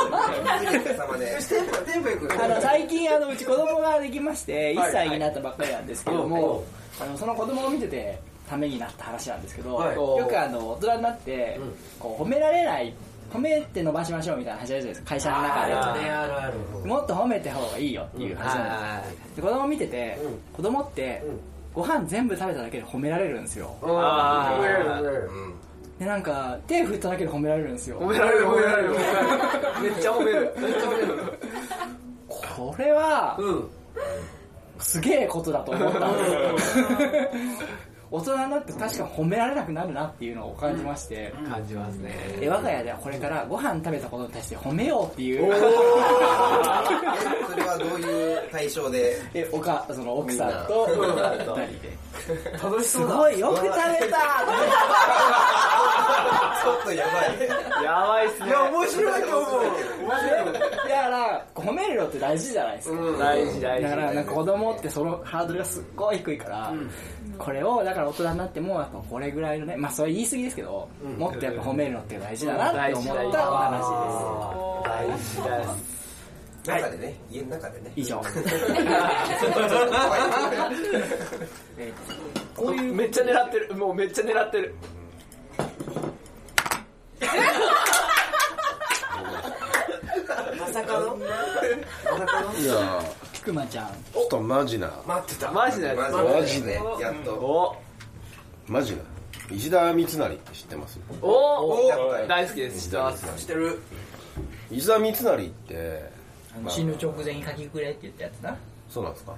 [2.43, 6.63] あの最近あのうち子供ができまして1歳になったばっかりなんですけども、
[6.99, 9.95] あのその子供を見ててためになった話なんですけど、はい。
[9.95, 11.59] よくあの大人になって、
[11.99, 12.93] こう褒められない
[13.31, 15.09] 褒めて伸ばしましょうみたいな話あるじゃないですか。
[15.09, 16.87] 会社の中で。
[16.87, 20.17] もっと褒めた方がいいよっていう話なんです、で子供見てて、
[20.53, 21.23] 子供って、
[21.73, 25.29] ご飯全部食べただけで褒められるんですよ、あー。
[25.29, 25.53] うん。
[25.99, 27.99] でなんか手振っただけで褒められるんですよ。
[27.99, 28.89] 褒められる褒められる。
[29.83, 30.53] めっちゃ褒める。
[30.57, 31.39] めっちゃ褒める。
[32.27, 33.37] これは、
[34.79, 36.85] すげえことだと思ったんですよ
[38.11, 42.11] 大人になって確か褒められなくなるなっていうのを感じまして、感じますね。
[42.41, 45.45] え我が家ではこれからご飯食べたことに対して褒めようっていう。
[45.45, 45.49] え
[47.49, 49.21] それはどういう対象で？
[49.35, 51.99] えおかその奥さんと二人で。
[52.61, 53.77] 楽しすごいよく食べた。
[56.61, 57.11] ちょっとやば
[57.81, 57.83] い。
[57.83, 58.47] やばいっすね。
[58.47, 59.63] いや面白いと思う。
[60.53, 60.59] だ
[61.01, 63.83] から褒めるのって大事じゃないですか、大事大事。
[63.83, 66.73] だからなんか子供ってそのハードルがすっごい低いから、
[67.37, 73.81] これをだから大人になってもやっぱこれぐらいのねまあそれ言い過ぎですけど、もっとやっぱ褒めるのって大事だなって思ったお話
[74.83, 75.99] 大事です。
[76.65, 77.85] 中でね家の中でね。
[77.85, 78.21] です以上
[82.55, 82.93] こういう。
[82.93, 83.73] めっちゃ狙ってる。
[83.75, 84.75] もうめっちゃ狙ってる
[90.59, 91.17] まさかの？
[92.57, 93.03] いや。
[93.43, 93.87] くまちゃん。
[93.87, 94.91] ちょっとマジな。
[95.05, 95.51] 待ってた。
[95.51, 95.97] マジなやつ。
[96.11, 96.73] ママジで。
[96.99, 97.75] やっとお。
[98.67, 98.99] マジな。
[99.51, 100.99] 石田三成って知ってます？
[101.21, 101.27] お。
[101.27, 102.85] お大好きです。
[102.85, 103.41] 知ってます。
[103.41, 103.81] してる。
[104.71, 106.11] 石田三成って
[106.63, 108.57] まあ死ぬ直前に書きくれって言ったやつな
[108.89, 109.35] そうなんですか？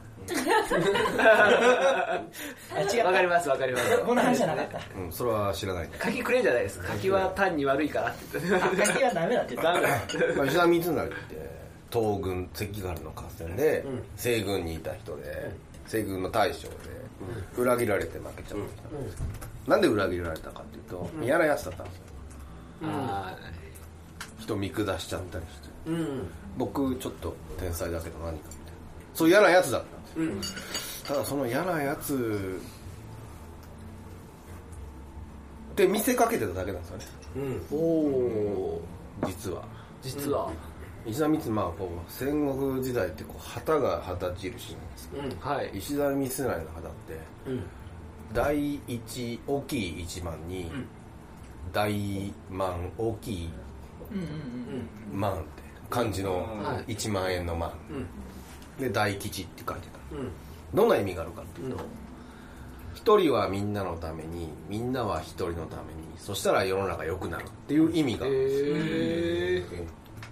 [1.19, 3.97] あ 違わかりますわかります。
[3.99, 4.79] こんな話じゃなかった。
[4.99, 8.39] うんそれは知らない柿くれんじゃないです柿は単に悪いからって。
[8.39, 9.73] 言って書きはダメだって言った。
[9.73, 9.89] ダメだ。
[10.37, 11.15] まあ石田三成って
[11.91, 13.85] 東軍関ヶ原の合戦で
[14.15, 15.51] 西軍にいた人で
[15.87, 16.75] 西軍の大将で
[17.57, 18.75] 裏切られて負けちゃったんです
[19.17, 19.23] け
[19.65, 22.01] どなんで裏切られたかっていうと嫌なやつだったんですよ。
[22.83, 23.35] あ
[24.39, 25.69] 人見下しちゃったりして。
[25.87, 26.31] うん。
[26.57, 28.49] 僕ちょっと天才だけど何か
[29.13, 29.83] そう嫌なやつだっ
[30.15, 31.15] たんですよ。
[31.15, 32.59] ただその嫌なやつ
[35.71, 37.05] って見せかけてただけなんですよね。
[37.71, 39.27] ーおー。
[39.27, 39.63] 実は。
[40.01, 40.51] 実は。
[41.05, 45.23] 石田三成まあこう戦国時代ってこう旗が旗印なんですけど。
[45.39, 45.71] はい。
[45.73, 46.63] 石田三成の旗っ
[47.07, 47.19] て、
[48.33, 50.71] 第一大きい一万に、
[51.73, 53.49] 大万大きい
[55.11, 55.43] 万って
[55.89, 56.93] 漢字のはい。
[56.93, 57.71] 1万円の万、
[58.81, 59.99] で大吉って書いてた、
[60.73, 61.77] どんな意味があるかっていうと
[62.95, 69.63] 一、人はみんなのためにみんなは一人のためにそしたら世の中良くなるっていう意味が、え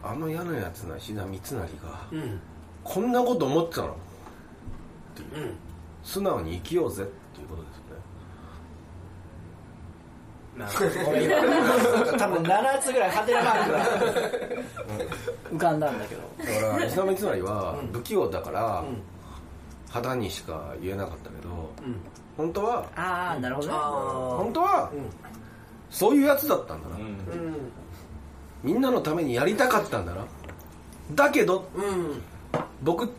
[0.04, 1.68] あの嫌なやつな石田三成が、
[2.84, 3.90] こんなこと思ってたの。
[3.90, 3.94] っ
[5.16, 5.54] ていう、
[6.04, 7.90] 素直に生きようぜっていうことですよね。
[11.06, 11.38] これ今
[12.18, 13.86] 多分7つぐらいハテナマークが
[14.88, 14.89] 浮
[15.60, 16.22] かんだんだけど。
[16.40, 18.84] だから石田三成は不器用だから
[19.90, 21.72] 肌にしか言えなかったけど
[22.38, 23.74] 本当はああなるほどね。
[23.74, 24.92] 本当は
[25.92, 26.96] そういうやつだったんだな。
[28.64, 30.26] みんなのためにやりたかったんだな。
[31.16, 31.68] だけど
[32.84, 33.10] 僕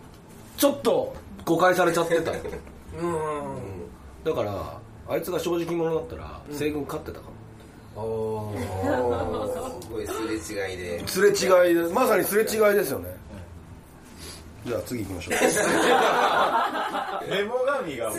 [0.57, 2.33] ちょっと誤解されちゃってた。
[4.25, 7.33] だからあいつが正直者だったら西軍勝ってたかも
[9.83, 11.07] すごいすれ違いで。
[11.07, 11.33] すれ違
[11.73, 13.09] いでまさにすれ違いですよね。
[14.65, 17.31] じゃあ次行きましょう。
[17.31, 18.19] メモ紙がもう。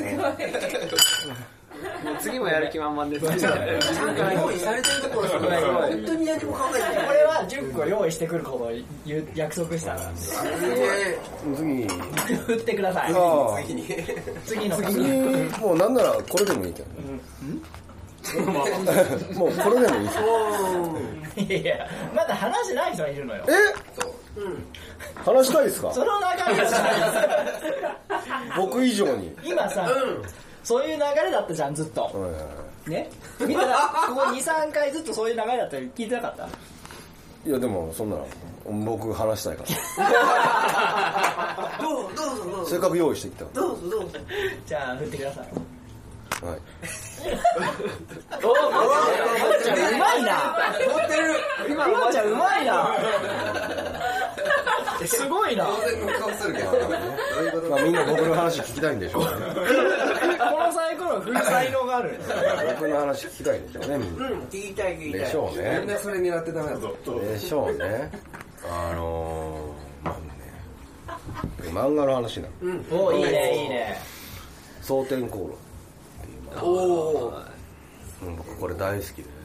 [2.20, 3.40] 次もやる気満々ですね。
[3.40, 3.54] ちゃん
[4.16, 7.08] と用意されてるところすごい本当に何も考えてない。
[7.08, 8.72] これは10個用意してくることを
[9.34, 10.32] 約束したからす
[10.76, 11.20] げえ
[11.56, 11.86] 次
[12.36, 13.14] 振ってください。
[13.66, 13.88] 次に
[14.46, 15.00] 次の次
[15.60, 16.88] もうなんならこれでもいいけど
[19.36, 21.58] もうこれでもいいですよ。
[21.62, 23.44] いやまだ話してない人がいるのよ。
[23.48, 23.52] え？
[25.26, 25.92] 話したいですか？
[25.92, 26.92] その流れじゃない
[28.58, 29.36] 僕以上に。
[29.44, 29.90] 今さ、
[30.64, 32.10] そういう流れだったじゃんずっと。
[32.88, 33.10] ね？
[33.40, 34.06] 見てた？
[34.08, 35.78] ここ23回ずっとそういう流れだった？
[35.78, 36.48] ら聞いてなかった。
[37.44, 38.28] いやでもそんなの
[38.86, 39.64] 僕話したいか
[39.98, 41.78] ら。
[41.82, 42.70] どうぞどうぞどうぞ。
[42.70, 44.20] せっかく用意してきたのどうぞどうぞ。
[44.66, 45.48] じゃあ振ってください
[46.42, 46.60] はい。
[49.64, 50.56] ちゃんうまいな。
[50.88, 51.36] 持ってる
[51.70, 52.98] 今のちゃんうまいな。
[55.06, 59.30] すごいなこ当然の顔するけどまあみんな僕の話聞きたいんでしょうね。
[60.72, 62.20] のサイコロ振る才能がある。
[62.80, 64.04] 僕の話聞きたいんでしょうねうん。
[64.44, 65.20] 聞きたい聞きたい。
[65.22, 68.12] でしょうみんねなそれ狙ってダメだぞでしょうね。
[68.70, 71.72] あのー、まあね。
[71.72, 73.04] 漫画の話なの。
[73.04, 73.98] おいいねいいね。
[74.82, 75.71] 蒼天航路
[76.62, 77.34] おお
[78.24, 79.42] うん僕これ大好きで。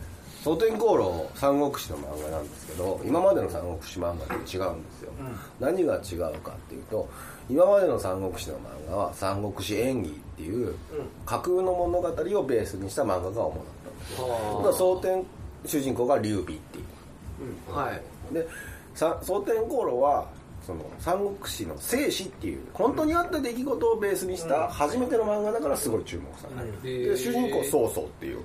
[0.47, 5.11] 蒼天航路三国志の漫画なんですけど今までの三国志漫画と違うんですよ、
[5.59, 7.09] 何が違うかっていうと
[7.51, 10.77] 今までの三国志の漫画は三国志演義っていう
[11.25, 12.13] 架空の物語を
[12.45, 14.29] ベースにした漫画が主だったんですよ。
[14.59, 15.27] だから蒼天
[15.65, 17.75] 主人公が劉備っていう。
[17.75, 18.35] はい。
[18.35, 18.47] で
[18.95, 20.29] さ蒼天航路は
[20.67, 26.49] その三国志の生死っていう本当にあった出来事をベースにした初めての漫画だからすごい注目さ
[26.83, 28.39] れる、で主人公曹操っていう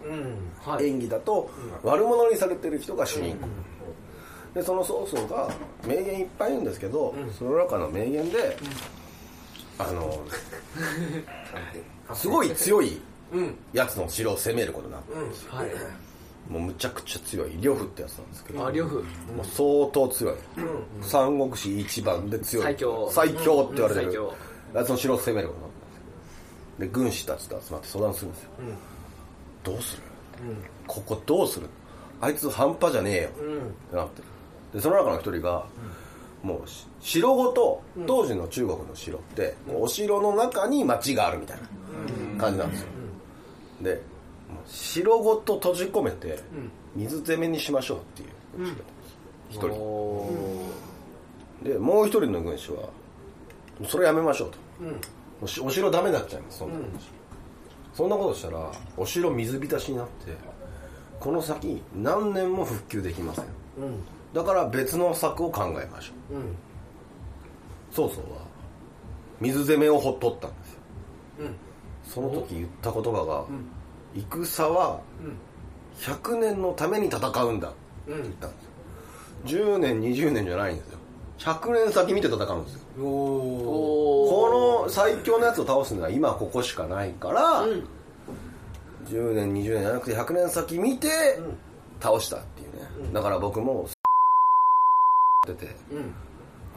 [0.63, 0.85] はい。
[0.85, 1.49] 演技だと
[1.81, 3.47] 悪者にされてる人が主人公。
[4.53, 5.49] でその曹操が
[5.87, 8.55] 名言いっぱい言うんですけど、その中の名言で、
[9.79, 10.23] あの
[12.13, 13.01] すごい強い
[13.73, 15.13] やつの城を攻めることになって、
[15.49, 15.71] はい
[16.49, 17.57] もうむちゃくちゃ強い。
[17.61, 18.67] 呂布ってやつなんですけど。
[18.67, 19.01] あ呂布も
[19.41, 20.35] う相当強い、
[21.01, 22.65] 三国志一番で強い。
[22.65, 23.09] 最強。
[23.11, 24.05] 最強って言われてる。
[24.05, 24.33] 最強。
[24.73, 28.49] やつの城を攻めることで軍師たちと集まって相談するんですよ、
[29.63, 30.03] どうする、
[30.87, 31.67] ここどうする？
[32.21, 33.31] あいつ半端じゃねえよ、っ
[33.89, 34.27] てなってる。
[34.73, 35.65] でその中の一人が、
[36.41, 41.57] もうし城ごと当時の中国の城って、お城の中に町があるみたい
[42.37, 42.87] な感じなんですよ、
[43.81, 44.01] で
[44.65, 46.39] 城ごと閉じ込めて
[46.95, 48.29] 水攻めにしましょうっていう。
[49.49, 49.69] 一人
[51.63, 51.77] で。
[51.77, 52.89] もう一人の軍師は
[53.87, 54.97] それやめましょうと、も
[55.43, 57.11] うしお城ダメになっちゃいますそんなことしたら
[57.93, 60.33] そんなことしたらお城水浸しになって
[61.19, 63.45] この先何年も復旧できません、
[64.33, 68.39] だから別の策を考えましょう、曹操は
[69.39, 70.79] 水攻めをほっとったんですよ、
[72.05, 73.45] その時言った言葉が、
[74.15, 74.99] 戦は
[75.99, 77.69] 100年のために戦うんだ。
[77.69, 78.57] って言ったんで
[79.45, 80.97] すよ10年20年じゃないんですよ。
[81.39, 82.79] 100年先見て戦うんですよ。
[82.97, 87.65] この最強のやつを倒すのは今ここしかないから、
[89.07, 91.39] 10年20年じゃなくて100年先見て
[91.99, 93.87] 倒したっていうね、だから僕も
[95.47, 95.75] 出て、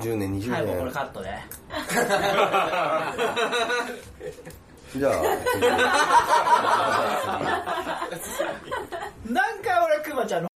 [0.01, 1.29] 10年20年、はいもうこれカットで
[4.97, 5.15] じゃあ。
[9.27, 10.49] 何回俺クマちゃんの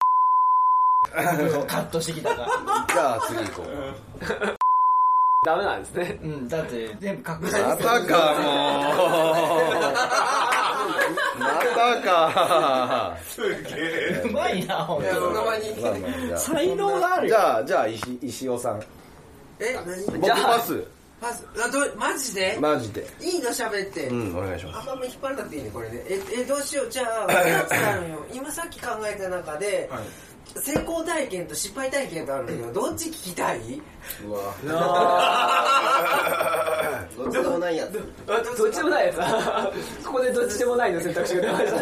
[1.67, 2.47] カットしてきたか
[2.93, 3.67] じゃあ次行こう。
[5.45, 6.19] ダメなんですね。
[6.23, 8.41] うんだって全部隠してまたかも
[9.73, 9.75] う。
[11.41, 11.71] また
[12.03, 13.17] か。
[14.25, 15.71] うまいな本いやその場に。
[15.81, 17.37] まあまあじゃあ才能があるよ。
[17.37, 18.83] じゃあじゃあ石石尾さん。
[19.61, 20.21] え何？
[20.21, 20.85] 僕パス
[21.21, 22.57] パスあどマジで？
[22.61, 23.05] マジで。
[23.21, 23.51] いいの？
[23.51, 24.91] 喋って、うんお願いします。
[24.91, 26.05] あんま引っ張らなくていいねこれね。
[26.09, 26.89] ええどうしよう？
[26.91, 28.25] じゃあ2つあるよ。
[28.33, 29.91] 今さっき考えた中で、
[30.55, 33.61] 成功体験と失敗体験とあるんだけどどっち聞きたい？
[34.27, 34.55] うわ。
[37.17, 37.93] どっちでもないやつ。
[38.27, 38.35] ど
[38.69, 39.17] っちでもないやつ。
[40.07, 41.79] ここでどっちでもないの選択肢が出ましたね。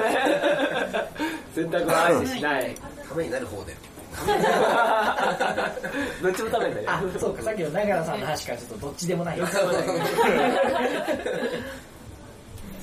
[1.54, 2.74] 選択はないしない
[3.08, 3.74] ためになる方で
[6.22, 6.90] どっちも食べたよ。
[6.90, 9.38] あそうかさっきの長野さんの話からちょっとどっちでもない。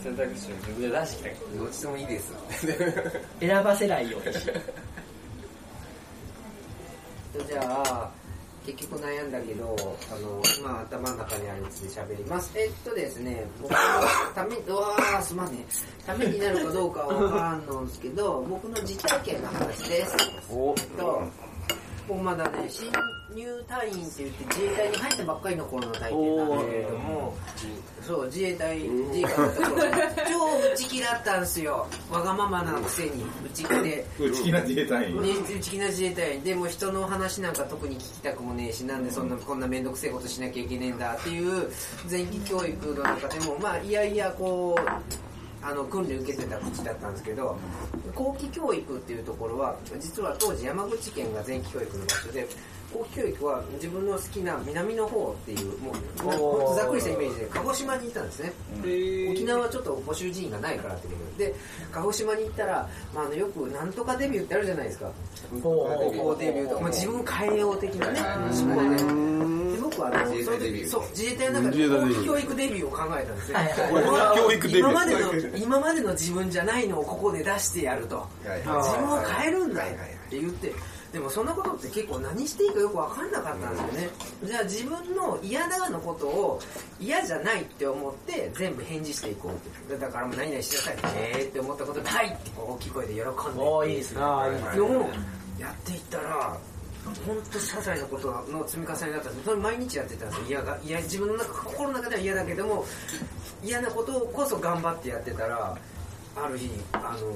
[0.04, 2.34] 選択肢を自分で出してきたどっちでもいいです。
[3.40, 4.18] 選ばせないよ
[7.48, 8.10] じゃあ
[8.66, 9.76] 結局悩んだけど
[10.12, 12.52] あの今頭の中にあるやつで喋ります。
[12.56, 13.78] えっとですね僕の
[14.34, 15.66] ためうわーすまんね。
[16.06, 20.16] ためになるかどうかは分からんのですけど僕の実体験の話です。
[20.50, 20.76] お。
[20.98, 21.22] と
[22.08, 22.92] 僕まだね新
[23.34, 27.38] 入隊員って言って自衛隊に入ったばっかりの頃の体験なんだけれども
[28.02, 29.82] そう自衛隊自衛官だった頃
[30.28, 31.88] 超内気だったんですよ。
[32.12, 34.06] わがままなくせに内気で。
[34.20, 35.22] 内気な自衛隊員。
[35.22, 36.44] ね、内気な自衛隊員。
[36.44, 41.72] でも人の話なんか特に聞きたくもねえしなんでそんなこんな面倒くせえことしなきゃいけねえんだっていう
[42.10, 45.33] 前期教育の中でもまあいやいやこう
[45.64, 47.58] あの訓練受けてた口だったんですけど
[48.14, 52.48] 後期教育っていうところは実は当時山口県が前期教育の場所で
[52.94, 58.54] 後期教育は自分の好きな南の方っていうもうざっくりしたイメージで鹿児島に行ったんですね。
[59.32, 61.56] 沖縄はちょっと募集人員がないからってことで
[61.92, 65.12] 鹿児島に行ったら、まあ、あのよくなんとかデビューってあるじゃないですか。
[65.64, 65.70] 高
[66.16, 68.20] 校デビューとか、まあ、自分変えよう的なね
[68.52, 69.33] 思考でで
[69.98, 73.58] 僕はあの自衛隊デビューそう自衛隊の中で教育デビューを考えたんですよ
[74.36, 74.90] 教育デビュー。
[74.90, 78.60] 今までの今までの自分じゃないのをここで出してやるとはいはい。
[78.84, 80.74] 自分を変えるんだっはいはいはいて言って
[81.14, 84.10] でもそんなことって結構何していいかよく分かんなかったんですよね。
[84.46, 86.60] じゃあ自分の嫌だのことを
[87.00, 89.52] 嫌じゃないって思って全部返事していこう
[89.92, 89.98] って。
[90.04, 94.22] だからもう何々しなさいえーって思ったことではいってこう大きい声で喜んでおーいいですね。
[95.60, 96.58] やっていったら
[97.04, 100.46] 本当些細なことの積み重ねだったんですそれ毎日やってたんですよ。
[100.48, 102.86] 嫌がいや自分の中心の中では嫌だけども
[103.64, 105.78] 嫌なことをこそ頑張ってやってたら
[106.36, 107.28] ある日あの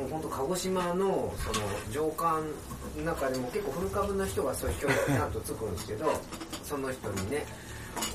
[0.00, 2.42] もう本当鹿児島のその上官
[2.96, 6.12] の中でも結構古株の人がそういう教育ちゃんとつくんですけど
[6.62, 7.44] その人にね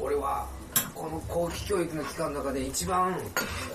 [0.01, 0.47] 俺は
[0.95, 3.15] この後期教育の期間の中で一番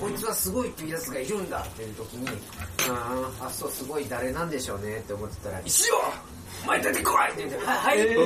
[0.00, 2.28] こいつはすごいっていうやつがいるんだっていう時に
[2.88, 5.96] ああそうすごい誰なんでしょうねって思ってたら「石尾
[6.64, 8.22] お前出てこい!」って言って「はいはいはいは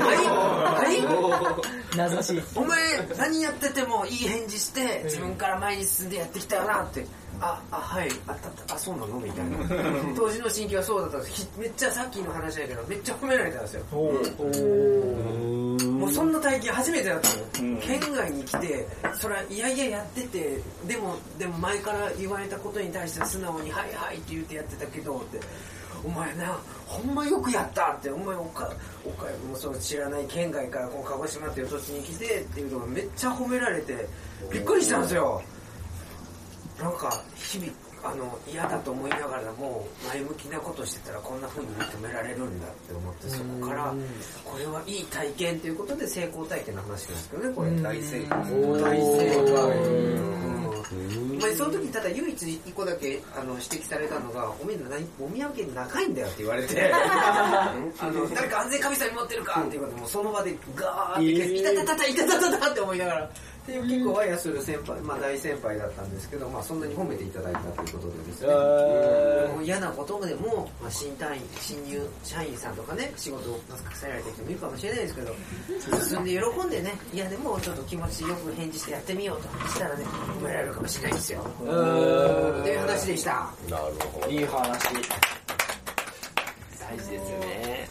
[1.94, 2.78] い名指しお前
[3.18, 7.06] 何やっててもいい返事して自分から前に進んでやってきたよな」って。
[7.40, 9.18] あ、あ、はい、あったった、あ、そうなの？
[9.18, 9.56] みたいな。
[10.14, 11.48] 当時の心境はそうだったんです。
[11.56, 13.82] めっちゃさっきの話だけど、めっちゃ褒められたんですよ。
[13.90, 14.12] も
[16.06, 17.28] うそんな体験初めてだった
[17.62, 18.86] の、県外に来て
[19.18, 25.40] それはいやいややっててでもでも前から言われたことに対して素直に「はいはい」って言ってやってたけどって
[26.04, 28.70] 「お前なほんまよくやった」って「お前おか
[29.04, 34.08] おかもうその知らない県外からこう鹿児島っていう土地に来てっていうのがめっちゃ褒められて
[34.50, 35.42] びっくりしたんですよ。
[36.80, 37.72] なんか日々
[38.04, 43.94] あの嫌だと思いながらも前向きなことしてたらこんな風に認められるんだって思ってそこから
[44.44, 47.70] これはいい体験ということで成功体験の話なんですけどねこれ。
[47.82, 48.78] 大成功。
[48.78, 49.78] 大正解
[50.92, 51.38] うん。
[51.40, 56.92] まあ、その時ただ唯一一個だけあの指摘されたのが「おみお土産長いんだよ」って言われて。
[56.92, 57.74] あ
[58.10, 63.30] の誰か安全神様持ってるかっていうことでもうその場でガーって消す「いたたたたいたたたた」って思いながら
[63.62, 68.48] っていう結構ワイヤする先輩、まあ、大先輩だったんですけど、まあ、そんなに褒めていただいたということでですね、
[69.54, 75.34] もう嫌なことでも、まあ、新隊員新入社員さんとかね仕事を任せられた人もいるかもしれないですけど
[76.04, 81.40] 進んで喜んでねいやでもちょっと気持ちよく返事してやってみようとしたらね褒められるかもしれないんですよ。
[81.40, 83.30] っていう話でした。
[83.70, 84.28] なるほど。
[84.28, 84.62] いい話。
[86.80, 87.88] 大事ですよね。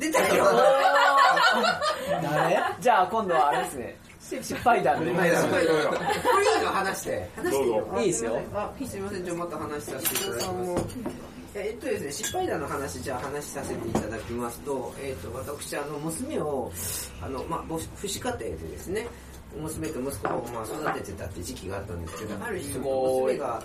[0.00, 0.44] 出たよ。
[2.22, 2.64] 誰？
[2.80, 3.96] じゃあ今度はあれですね。
[4.20, 5.12] 失敗談で。
[5.12, 7.30] これいいの話して。
[7.36, 8.02] 話していいよい。
[8.04, 8.40] いですよ。
[8.54, 11.30] あすいませんじゃあまた話させていただきます。
[11.54, 16.70] えっとですね失敗談の話じゃあ話させていただきますと,、えっと私あの娘を
[17.20, 19.08] あの、まあ、母父子家庭でですね
[19.60, 23.62] 娘と息子をまあ育ててたって時期があったんですけどある日娘が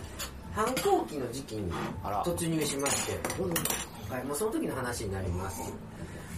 [0.53, 1.71] 反抗期の時期に
[2.23, 3.19] 突入しまして、
[4.09, 5.71] はい、もうその時の話になります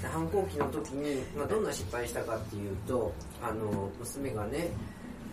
[0.03, 4.69] 反抗期の時に、まあ、どんな失敗したかっていうとあの娘がね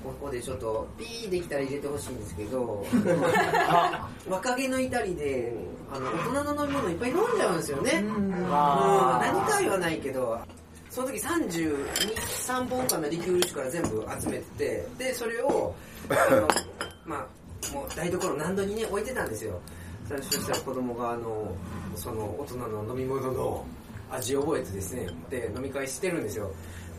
[0.02, 2.84] ここでちょっとピーできたら入れてほしいんですけど
[4.28, 5.54] 若気の至りで
[5.90, 8.04] あの大人の飲み物いっぱい飲んじゃうんですよね。
[8.04, 8.30] うん。
[8.30, 10.38] 何かは言わないけど
[10.90, 15.74] その時33本間のリキュール酒から全部集めててでそれを
[16.10, 16.48] あの
[17.06, 19.58] まあもう台所何度にね置いてたんですよ。
[20.06, 21.50] そしたら子供があの
[21.96, 23.66] その大人の飲み物の
[24.10, 26.50] 味を覚えてですねで飲み会してるんですよ。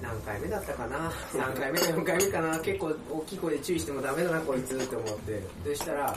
[0.01, 2.59] 何回目だったかな？3回目か4回目かな？
[2.59, 5.41] 結構大きい声で注意してもダメだなこいつって思って。
[5.65, 6.15] そしたら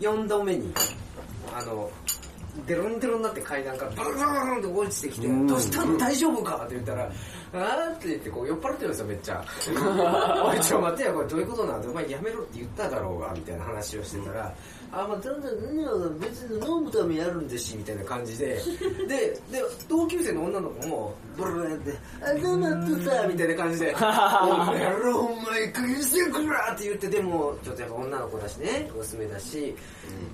[0.00, 0.72] 4度目に
[1.56, 1.90] あの
[2.66, 5.96] デロンデロンになって階段からブルブルブルって落ちてきて「どうしたの？
[5.98, 7.10] 大丈夫か?」って言ったら
[7.54, 9.44] 「あー」って言ってこう酔っ払ってるんですよめっちゃ
[10.44, 11.88] 「おいちょ待ってよこれどういうことなんだ？
[11.90, 14.54] お前やめろって言っただろうが」みたいな話をしてたら
[14.92, 18.60] 「あまあだんだん別に飲むためにやるんですし」みたいな感じで。
[19.08, 19.16] で
[19.50, 29.74] で同級生の女の子もブルブルって「あどうなってた」みたいな感じで「お前やろお前クイズくら!」って言ってでもちょっとやっぱ女の子だしね娘だし、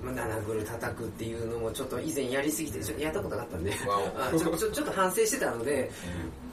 [0.03, 3.73] まあ、七ぐる叩くっていうのもちょっと以前やりすぎてちょっとやったことがあったんで。
[4.15, 5.91] あちょちょちょっと反省してたので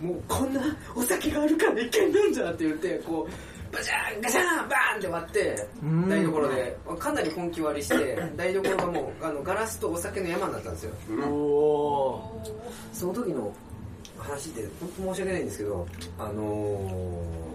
[0.01, 0.61] もうこんな
[0.94, 3.32] お酒があるからいけんなんじゃって言ってこう
[3.73, 5.68] バチャンガチャンバーンって割って
[6.09, 10.93] 台所でかなり本気割りして台所がもうあのガラスとお酒の山になったんですよ。
[12.93, 13.53] その時の
[14.18, 15.87] 話で本当申し訳ないんですけど
[16.18, 17.51] あのー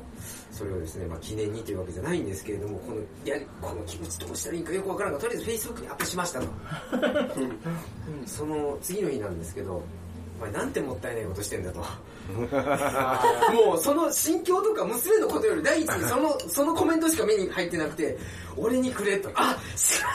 [0.55, 6.47] それをですね、まあ、記念にというわけじゃないんですけれどもこのやこの気持ちどうしたらいいかよくわからんがとりあえずフェイスブックにアップしましたと。
[8.25, 9.83] その次の日なんですけど
[10.37, 11.79] お前なんてもったいないことしてんだと。
[13.53, 18.17] もうその心境とか娘のことより第一にその そのコメントしか目に入ってなくて
[18.57, 19.29] 俺にくれと。
[19.35, 20.07] あ知ら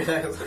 [0.00, 0.28] なかった。
[0.28, 0.38] もったいない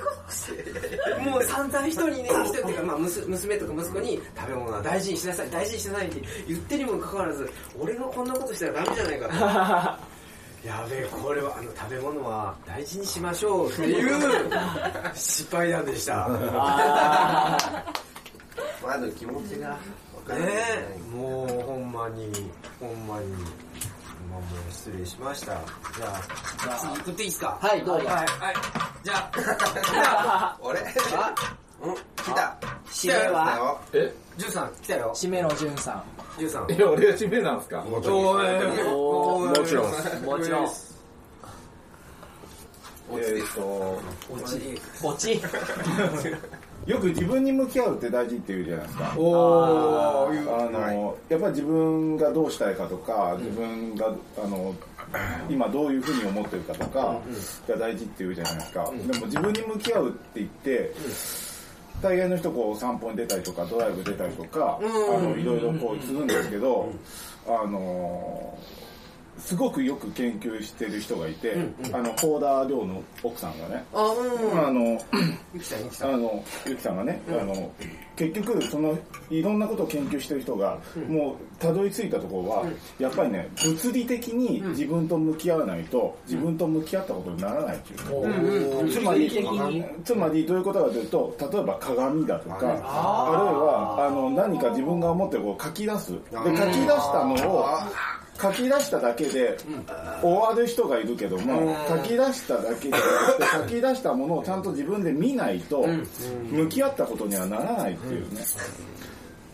[0.00, 1.20] ことをして。
[1.20, 10.04] もう散々人にね人っていうか、まあ、娘娘とか息子に食べ物は大事にしなさい大事にしなさいって言ってにもかかわらず俺がこんなことしたらダメじゃないかと
[10.64, 14.50] やべえこれはあの食べ物は大事にしましょうっていう
[15.14, 16.28] 失敗談でした。
[18.82, 19.76] まず気持ちが
[20.26, 20.52] 分からない、ね
[20.96, 23.26] えもうほんまにほんまに。
[24.30, 25.46] まあもう失礼しました。
[25.46, 26.14] じゃ
[26.68, 27.58] あ次行っていいですか？
[27.60, 28.06] はいどうぞ。
[28.06, 28.26] はいはい。
[29.02, 30.56] じゃあじゃあ。
[30.60, 30.78] 俺
[31.14, 31.34] あ
[31.82, 34.12] うん来た締めはえ？
[34.36, 35.12] ジュンさん来たよ。
[35.14, 36.04] 締めのじゅんさん。
[36.38, 36.66] ジュンさん。
[36.70, 37.80] え俺が締めなんですか？
[37.82, 38.38] もちろんも
[39.64, 39.90] ちろん
[40.24, 40.68] もちろん。
[43.12, 44.00] えーっと
[44.30, 44.80] 落ち。
[45.02, 45.40] ポチ
[46.86, 49.14] よく自分に向き合うって大事って言うじゃないですか。
[49.18, 50.30] おあ
[50.70, 54.74] のやっぱり自分がどうしたいかとか自分があの
[55.48, 57.20] 今どういうふうに思ってるかとか
[57.68, 60.94] が大事って言うじゃないですか、でも自分に向き合うって言って、
[62.02, 66.90] 大概の人こう散歩に出たりとかドライブ出たりとか、あのいろいろこうするんですけど、
[67.46, 68.58] あの
[69.40, 75.00] すごくよく研究してる人がいて、うんうん、あの高田亮の奥さんがねあ、うん、あの
[75.54, 76.14] ゆきさんゆきさん。
[76.14, 77.72] あのゆきさんがね、うん、あの
[78.16, 78.98] 結局その
[79.30, 82.66] いろんなことを研究してる人が、うん、もうたどり着いたところは、
[82.98, 89.30] やっぱりね物理的に自分と向き合わないと、自分と向き合ったことにならないっていう、つまり
[90.04, 96.12] つまりどういうことかというと例えば鏡だとかあるいはあの何か自分が思ってこう書き出す。
[96.12, 97.66] で書き出したのを
[98.40, 99.56] 書き出しただけで
[100.22, 102.94] 終わる人がいるけども、書き出しただけで
[103.52, 105.86] 書き出したものをちゃんと自分で見ないと
[106.50, 108.40] 向き合ったことにはならないっていうね。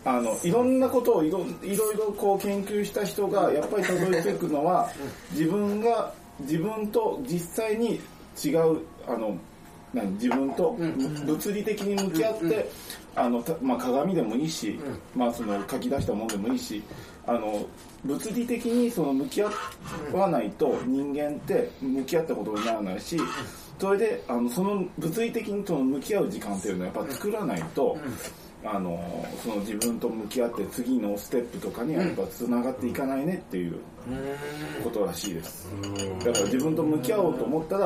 [0.05, 4.89] あのいろんなことをいろいろこう研究した人がやっぱりたどり着くのは
[5.32, 8.01] 自分が自分と実際に
[8.45, 9.37] 違うあの
[10.12, 10.76] 自分と
[11.24, 12.70] 物理的に向き合って
[13.16, 14.78] あの、まあ、鏡でもいいし、
[15.14, 16.82] まあ、その書き出したものでもいいし
[17.27, 17.66] あの
[18.05, 19.51] 物理的にその向き合
[20.12, 23.18] わないと人間って向き合ったことにならないし
[23.79, 27.97] それであのその物理的にその向き合う時間っていうのはやっぱ作らないと。
[28.64, 33.79] あのその自分と向き合って次のステップとかにはやっぱつながっていかないねっていう
[34.83, 35.68] ことらしいです
[36.24, 37.85] だから自分と向き合おうと思ったら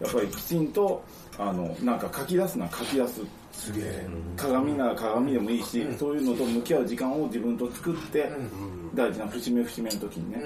[0.00, 1.04] やっぱりきちんと
[1.38, 3.20] あのなんか書き出すな書き出す
[3.52, 4.06] すげえ。
[4.36, 10.38] 鏡なら鏡でもいいし、うん、そういうのと向き合う時間を自分と作って、うん、大事な節目節目の時にね、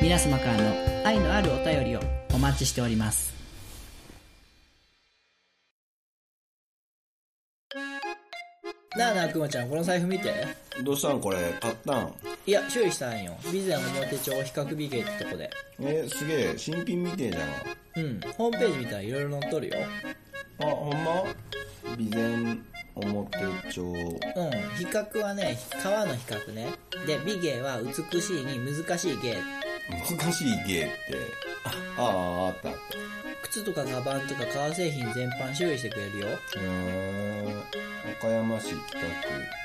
[0.00, 0.72] 皆様からの
[1.04, 2.00] 愛のあるお便りを
[2.32, 3.34] お待ちしております。
[8.96, 10.32] なあなあくまちゃん、この財布見て。
[10.84, 12.14] どうしたんこれ買ったん？
[12.46, 13.36] いや、修理したんよ。
[13.42, 15.50] 備前表帳比較美芸ってとこで。
[15.80, 18.04] えすげえ、新品みてえじゃん。
[18.04, 19.74] うん、ホームページ見たらいろいろ載っとるよ。
[20.60, 21.24] あ、ほんま？
[21.96, 22.56] 備前
[22.94, 23.38] 表
[23.70, 23.96] 帳うん。
[24.76, 26.68] 比較はね川の比較ね。
[27.06, 29.36] で美芸は美しいに難しい芸。
[29.90, 30.90] 難しい芸って。
[31.98, 32.80] あああったあった。
[33.42, 36.26] 靴とかカバンとか革製品全般修理してくれるよ。
[36.28, 37.54] へえ
[38.20, 39.04] 岡山市北区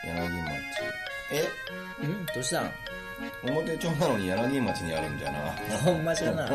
[0.07, 0.61] 柳町。
[1.31, 1.43] え？
[2.03, 2.71] うんどうしたん？
[3.43, 5.51] 表町なのに柳町にあるんじゃな。
[5.83, 6.47] ほんまじゃな。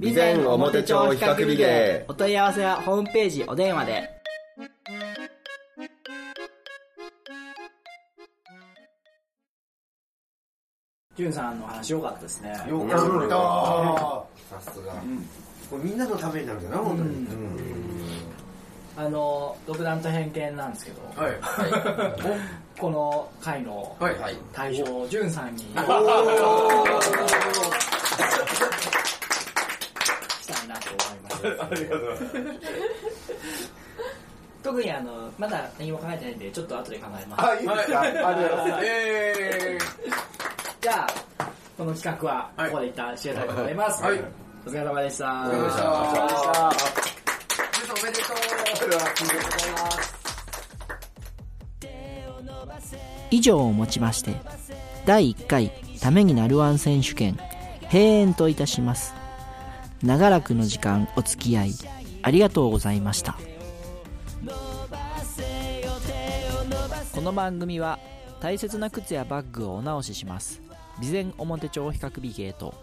[0.00, 2.04] 備前表町比較美芸。
[2.08, 4.10] お問い合わせはホームページお電話で
[11.16, 12.50] ジュンさんの話良かったですね。
[12.68, 12.90] よかっ
[14.50, 14.60] た。
[14.60, 14.92] さすが。
[15.68, 17.26] これみんなのためになるんだな、本当に。
[18.96, 21.32] あの、独断と偏見なんですけど、はい。
[22.78, 23.96] この回の
[24.52, 25.84] 大将、ジュンさんに、 した
[30.64, 31.46] いなと思います。
[31.60, 33.83] ありがとうございます。
[34.64, 37.44] 特にあの、まだ何も考えてないんで、ちょっと後で考えます。
[37.44, 38.84] あ、いいですか、ありがとうございます。
[38.86, 39.84] えー
[40.84, 41.06] じゃあ、
[41.78, 44.02] この企画はここで一旦終了でございます。
[44.02, 44.20] はい。
[44.66, 45.24] お疲れ様でした。
[45.24, 45.90] お疲れ様でした。
[45.90, 46.80] お疲れ様でし
[47.80, 47.94] た。
[47.94, 48.36] おめでとう。
[48.36, 49.00] おめでとう。
[49.00, 49.70] ござい
[52.66, 52.96] ます。
[53.30, 54.34] 以上をもちまして、
[55.06, 57.38] 第1回ためになるワン選手権、
[57.84, 59.14] 閉園といたします。
[60.02, 61.72] 長らくの時間お付き合い、
[62.22, 62.70] ありがとう。
[62.70, 63.38] ございました。
[67.24, 67.98] の番組は
[68.40, 70.60] 大切な靴やバッグをお直しします。
[71.02, 72.74] 備前表町比較美ゲート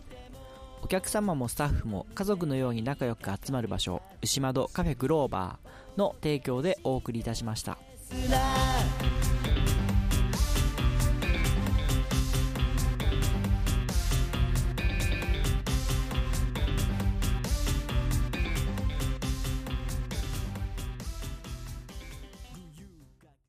[0.82, 7.78] お客様もスタッフも家族のように仲良く集まる場所牛窓カフェグローバーの提供でお送りいたしました。